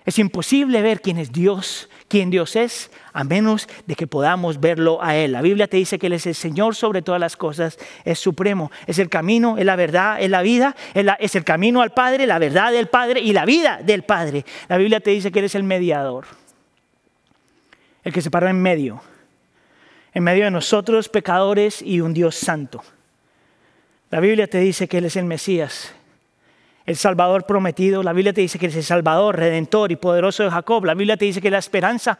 [0.06, 5.02] Es imposible ver quién es Dios quién Dios es, a menos de que podamos verlo
[5.02, 5.32] a Él.
[5.32, 8.70] La Biblia te dice que Él es el Señor sobre todas las cosas, es supremo,
[8.86, 12.38] es el camino, es la verdad, es la vida, es, el camino al Padre, la
[12.38, 14.44] verdad del Padre y la vida del Padre.
[14.68, 16.26] La Biblia te dice que Él es el mediador,
[18.04, 19.02] el que se paró en medio,
[20.14, 22.82] en medio de nosotros pecadores y un Dios santo.
[24.10, 25.92] La Biblia te dice que Él es el Mesías,
[26.86, 28.02] el Salvador prometido.
[28.02, 30.84] La Biblia te dice que es el Salvador, redentor y poderoso de Jacob.
[30.84, 32.18] La Biblia te dice que la esperanza,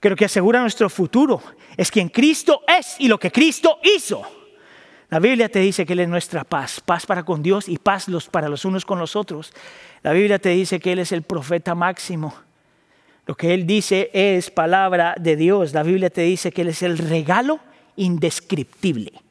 [0.00, 1.42] que lo que asegura nuestro futuro
[1.76, 4.22] es quien Cristo es y lo que Cristo hizo.
[5.10, 8.06] La Biblia te dice que Él es nuestra paz, paz para con Dios y paz
[8.30, 9.52] para los unos con los otros.
[10.02, 12.34] La Biblia te dice que Él es el profeta máximo.
[13.26, 15.72] Lo que Él dice es palabra de Dios.
[15.72, 17.60] La Biblia te dice que Él es el regalo
[17.96, 19.23] indescriptible.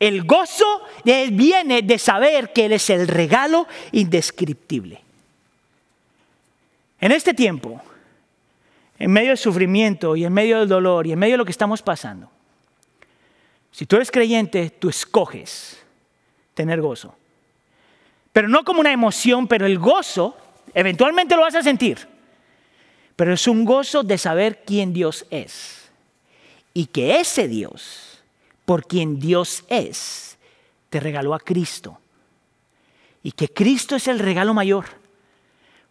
[0.00, 0.64] El gozo
[1.04, 5.02] viene de saber que Él es el regalo indescriptible.
[6.98, 7.82] En este tiempo,
[8.98, 11.52] en medio del sufrimiento y en medio del dolor y en medio de lo que
[11.52, 12.30] estamos pasando,
[13.70, 15.78] si tú eres creyente, tú escoges
[16.54, 17.14] tener gozo.
[18.32, 20.36] Pero no como una emoción, pero el gozo,
[20.72, 22.08] eventualmente lo vas a sentir.
[23.16, 25.90] Pero es un gozo de saber quién Dios es.
[26.72, 28.09] Y que ese Dios
[28.70, 30.38] por quien Dios es,
[30.90, 31.98] te regaló a Cristo.
[33.20, 34.84] Y que Cristo es el regalo mayor.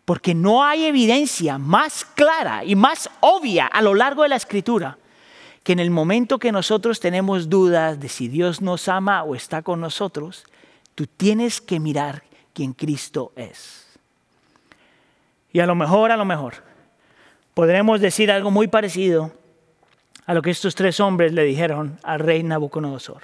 [0.06, 4.98] Porque no hay evidencia más clara y más obvia a lo largo de la escritura
[5.62, 9.62] que en el momento que nosotros tenemos dudas de si Dios nos ama o está
[9.62, 10.46] con nosotros,
[10.96, 12.24] tú tienes que mirar
[12.54, 13.88] quién Cristo es.
[15.52, 16.64] Y a lo mejor, a lo mejor,
[17.54, 19.34] podremos decir algo muy parecido
[20.30, 23.24] a lo que estos tres hombres le dijeron al rey Nabucodonosor.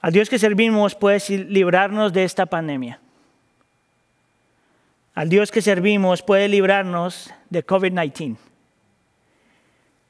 [0.00, 3.00] Al Dios que servimos puede librarnos de esta pandemia.
[5.14, 8.38] Al Dios que servimos puede librarnos de COVID-19.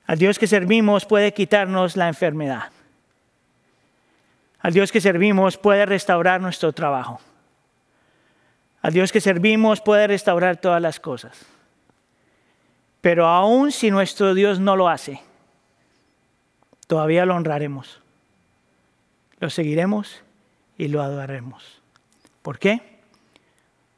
[0.07, 2.71] Al Dios que servimos puede quitarnos la enfermedad.
[4.61, 7.21] Al Dios que servimos puede restaurar nuestro trabajo.
[8.81, 11.58] Al Dios que servimos puede restaurar todas las cosas.
[13.09, 15.23] Pero aun si nuestro Dios no lo hace,
[16.87, 18.03] todavía lo honraremos
[19.41, 20.21] lo seguiremos
[20.77, 21.81] y lo adoraremos.
[22.43, 23.01] ¿Por qué?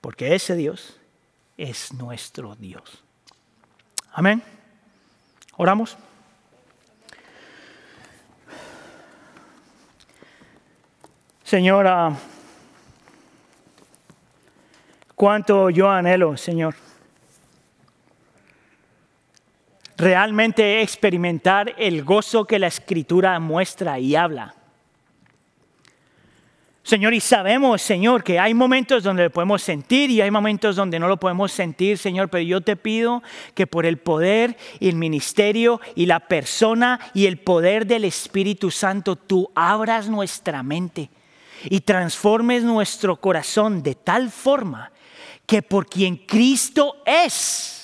[0.01, 0.97] Porque ese Dios
[1.57, 3.03] es nuestro Dios.
[4.13, 4.45] Amén.
[5.57, 5.97] Oramos.
[11.43, 12.17] Señora,
[15.17, 16.77] cuánto yo anhelo, Señor,
[20.01, 24.55] realmente experimentar el gozo que la Escritura muestra y habla.
[26.83, 30.99] Señor, y sabemos, Señor, que hay momentos donde lo podemos sentir y hay momentos donde
[30.99, 33.23] no lo podemos sentir, Señor, pero yo te pido
[33.55, 38.71] que por el poder y el ministerio y la persona y el poder del Espíritu
[38.71, 41.11] Santo, tú abras nuestra mente
[41.65, 44.91] y transformes nuestro corazón de tal forma
[45.45, 47.80] que por quien Cristo es,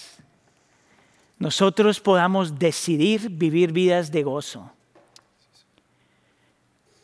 [1.39, 4.71] nosotros podamos decidir vivir vidas de gozo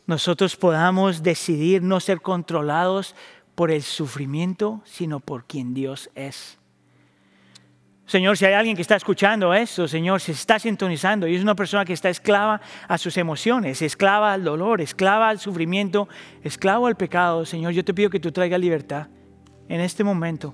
[0.06, 3.14] nosotros podamos decidir no ser controlados
[3.54, 6.58] por el sufrimiento, sino por quien Dios es.
[8.04, 11.54] Señor, si hay alguien que está escuchando esto, Señor, se está sintonizando y es una
[11.54, 16.08] persona que está esclava a sus emociones, esclava al dolor, esclava al sufrimiento,
[16.42, 19.06] esclavo al pecado, Señor, yo te pido que tú traigas libertad
[19.68, 20.52] en este momento.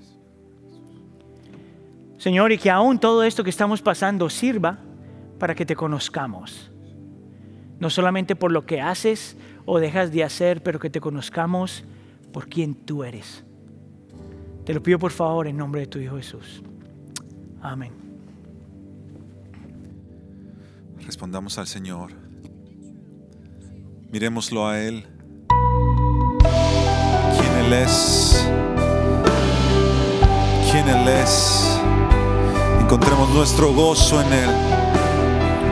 [2.19, 4.77] Señor, y que aún todo esto que estamos pasando sirva
[5.39, 6.69] para que te conozcamos
[7.79, 11.83] no solamente por lo que haces o dejas de hacer, pero que te conozcamos
[12.33, 13.43] por quien tú eres.
[14.65, 16.61] Te lo pido por favor en nombre de tu Hijo Jesús.
[17.61, 17.91] Amén.
[21.05, 22.11] Respondamos al Señor.
[24.11, 25.05] Miremoslo a Él.
[27.39, 28.47] Quién Él es.
[30.71, 31.78] Quién Él es.
[32.89, 34.49] Encontremos nuestro gozo en Él.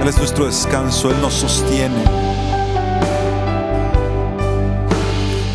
[0.04, 2.04] Él es nuestro descanso, Él nos sostiene.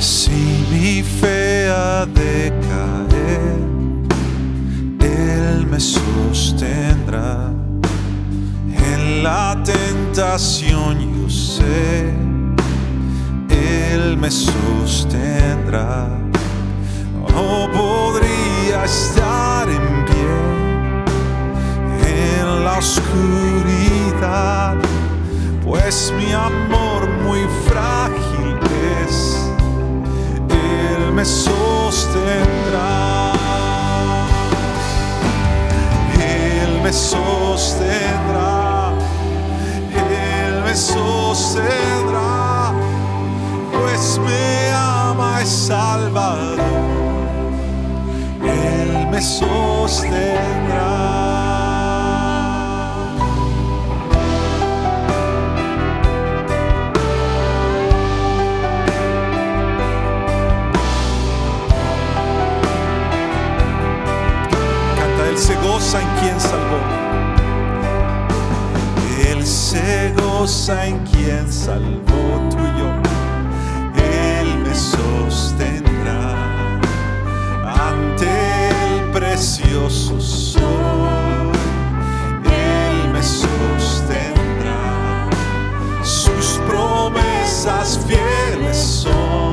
[0.01, 3.61] Si mi fe ha de caer,
[5.09, 7.53] Él me sostendrá.
[8.97, 12.13] En la tentación yo sé,
[13.49, 16.09] Él me sostendrá.
[17.33, 20.02] No podría estar en
[22.61, 24.77] la oscuridad,
[25.65, 28.59] pues mi amor muy frágil
[29.05, 29.37] es,
[30.49, 33.33] Él me sostendrá.
[36.21, 38.93] Él me sostendrá,
[39.95, 42.73] Él me sostendrá,
[43.73, 46.59] pues me ama y salvador.
[48.45, 51.22] Él me sostendrá.
[65.93, 66.81] Goza en quien salvó.
[69.29, 72.89] Él se goza en quien salvó tuyo.
[73.95, 76.35] Él me sostendrá
[77.89, 81.53] ante el precioso sol.
[82.45, 85.29] Él me sostendrá.
[86.03, 89.52] Sus promesas fieles son.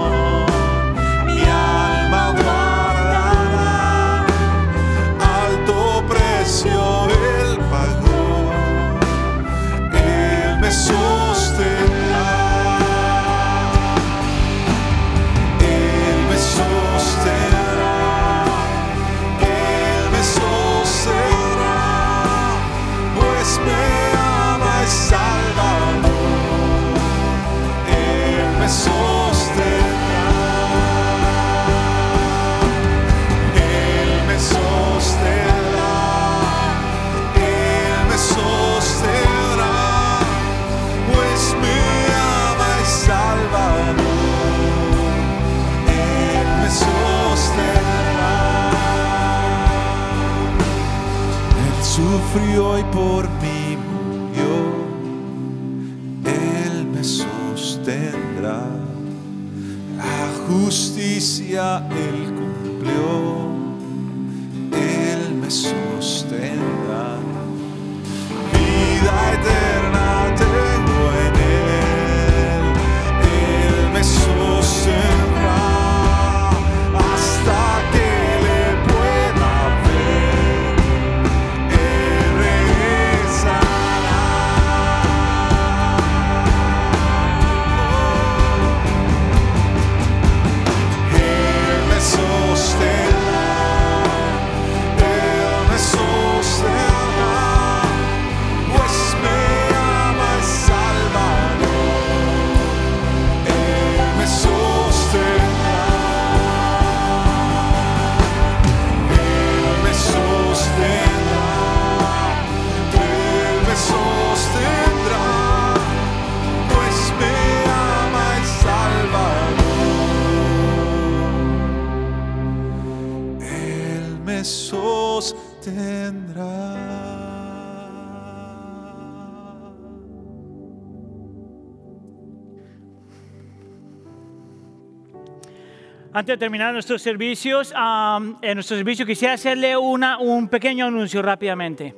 [136.11, 141.21] Antes de terminar nuestros servicios, am, en nuestro servicio quisiera hacerle una, un pequeño anuncio
[141.21, 141.93] rápidamente.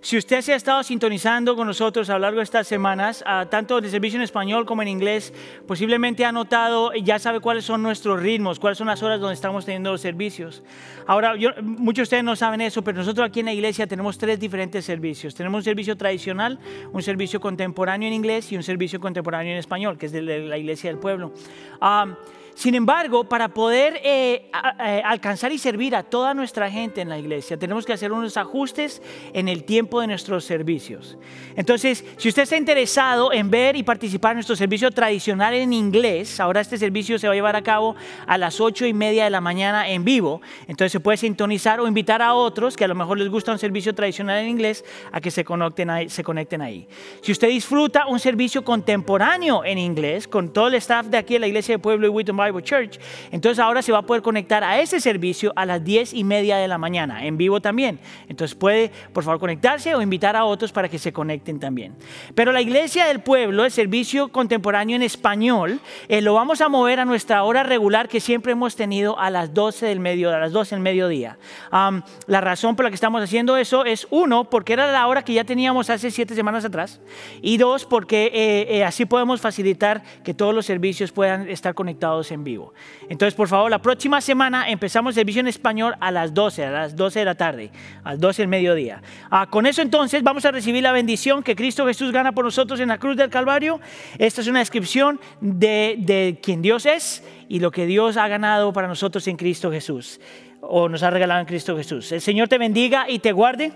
[0.00, 3.46] Si usted se ha estado sintonizando con nosotros a lo largo de estas semanas, ah,
[3.48, 5.32] tanto el servicio en español como en inglés,
[5.66, 9.34] posiblemente ha notado y ya sabe cuáles son nuestros ritmos, cuáles son las horas donde
[9.34, 10.62] estamos teniendo los servicios.
[11.06, 14.18] Ahora, yo- muchos de ustedes no saben eso, pero nosotros aquí en la iglesia tenemos
[14.18, 15.34] tres diferentes servicios.
[15.34, 16.58] Tenemos un servicio tradicional,
[16.92, 20.58] un servicio contemporáneo en inglés y un servicio contemporáneo en español, que es de la
[20.58, 21.32] iglesia del pueblo.
[21.80, 22.16] Am,
[22.56, 24.50] sin embargo, para poder eh,
[24.80, 28.38] eh, alcanzar y servir a toda nuestra gente en la iglesia, tenemos que hacer unos
[28.38, 29.02] ajustes
[29.34, 31.18] en el tiempo de nuestros servicios.
[31.54, 36.40] Entonces, si usted está interesado en ver y participar en nuestro servicio tradicional en inglés,
[36.40, 37.94] ahora este servicio se va a llevar a cabo
[38.26, 40.40] a las ocho y media de la mañana en vivo.
[40.66, 43.58] Entonces se puede sintonizar o invitar a otros que a lo mejor les gusta un
[43.58, 46.88] servicio tradicional en inglés a que se conecten ahí.
[47.20, 51.40] Si usted disfruta un servicio contemporáneo en inglés con todo el staff de aquí de
[51.40, 52.98] la Iglesia de Pueblo y Wheaton Bible Church,
[53.30, 56.56] entonces ahora se va a poder conectar a ese servicio a las diez y media
[56.56, 57.98] de la mañana, en vivo también.
[58.28, 61.94] Entonces puede, por favor, conectarse o invitar a otros para que se conecten también.
[62.34, 67.00] Pero la Iglesia del Pueblo, el servicio contemporáneo en español, eh, lo vamos a mover
[67.00, 70.52] a nuestra hora regular que siempre hemos tenido a las 12 del medio, a las
[70.52, 71.38] 12 del mediodía.
[71.70, 75.22] Am, la razón por la que estamos haciendo eso es uno, porque era la hora
[75.22, 77.00] que ya teníamos hace siete semanas atrás,
[77.42, 82.30] y dos, porque eh, eh, así podemos facilitar que todos los servicios puedan estar conectados
[82.32, 82.74] en vivo.
[83.08, 86.96] Entonces, por favor, la próxima semana empezamos servicio en español a las 12, a las
[86.96, 87.70] 12 de la tarde,
[88.04, 89.02] a las 12 del mediodía.
[89.30, 92.80] Ah, con eso entonces vamos a recibir la bendición que Cristo Jesús gana por nosotros
[92.80, 93.80] en la cruz del Calvario.
[94.18, 98.72] Esta es una descripción de, de quién Dios es y lo que Dios ha ganado
[98.72, 100.20] para nosotros en Cristo Jesús,
[100.60, 102.12] o nos ha regalado en Cristo Jesús.
[102.12, 103.72] El Señor te bendiga y te guarde.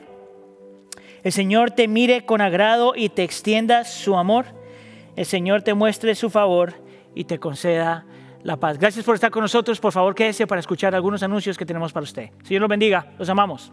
[1.23, 4.47] El Señor te mire con agrado y te extienda su amor.
[5.17, 6.75] El Señor te muestre su favor
[7.15, 8.07] y te conceda
[8.43, 8.79] la paz.
[8.79, 9.81] Gracias por estar con nosotros.
[9.81, 12.31] Por favor, quédese para escuchar algunos anuncios que tenemos para usted.
[12.43, 13.07] Señor los bendiga.
[13.19, 13.73] Los amamos.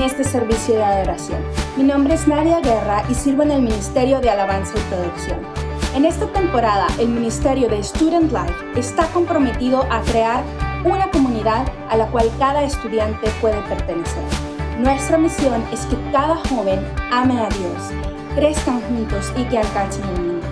[0.00, 1.42] En este servicio de adoración.
[1.76, 5.40] Mi nombre es Nadia Guerra y sirvo en el Ministerio de Alabanza y Producción.
[5.94, 10.42] En esta temporada, el Ministerio de Student Life está comprometido a crear
[10.84, 14.24] una comunidad a la cual cada estudiante puede pertenecer.
[14.78, 16.80] Nuestra misión es que cada joven
[17.12, 17.90] ame a Dios,
[18.34, 20.46] crezcan juntos y que alcancen el mundo.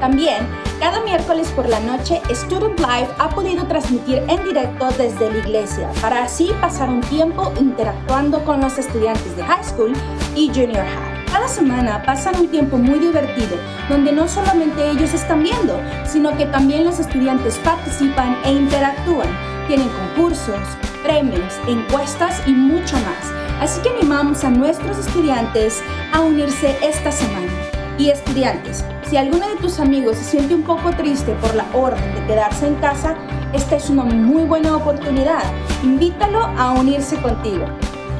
[0.00, 0.48] También,
[0.80, 5.90] cada miércoles por la noche, Student Life ha podido transmitir en directo desde la iglesia
[6.00, 9.92] para así pasar un tiempo interactuando con los estudiantes de high school
[10.34, 11.26] y junior high.
[11.30, 13.58] Cada semana pasan un tiempo muy divertido
[13.90, 19.28] donde no solamente ellos están viendo, sino que también los estudiantes participan e interactúan.
[19.68, 20.58] Tienen concursos,
[21.02, 23.60] premios, encuestas y mucho más.
[23.60, 25.82] Así que animamos a nuestros estudiantes
[26.14, 27.52] a unirse esta semana.
[27.98, 32.14] Y estudiantes, si alguno de tus amigos se siente un poco triste por la orden
[32.14, 33.16] de quedarse en casa,
[33.52, 35.42] esta es una muy buena oportunidad.
[35.82, 37.64] Invítalo a unirse contigo.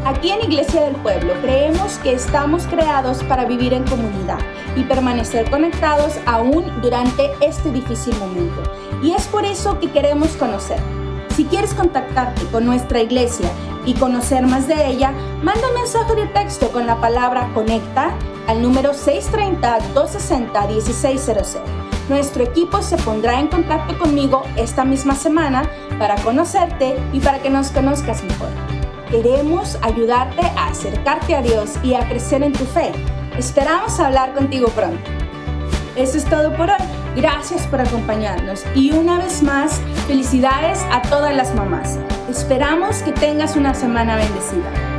[0.05, 4.41] Aquí en Iglesia del Pueblo creemos que estamos creados para vivir en comunidad
[4.75, 8.61] y permanecer conectados aún durante este difícil momento.
[9.01, 10.81] Y es por eso que queremos conocer.
[11.37, 13.49] Si quieres contactarte con nuestra iglesia
[13.87, 18.13] y conocer más de ella, manda un mensaje de texto con la palabra conecta
[18.51, 21.59] al número 630-260-1600.
[22.09, 25.71] Nuestro equipo se pondrá en contacto conmigo esta misma semana
[26.01, 28.49] para conocerte y para que nos conozcas mejor.
[29.09, 32.91] Queremos ayudarte a acercarte a Dios y a crecer en tu fe.
[33.39, 35.09] Esperamos hablar contigo pronto.
[35.95, 36.79] Eso es todo por hoy.
[37.15, 42.01] Gracias por acompañarnos y una vez más, felicidades a todas las mamás.
[42.29, 44.90] Esperamos que tengas una semana bendecida.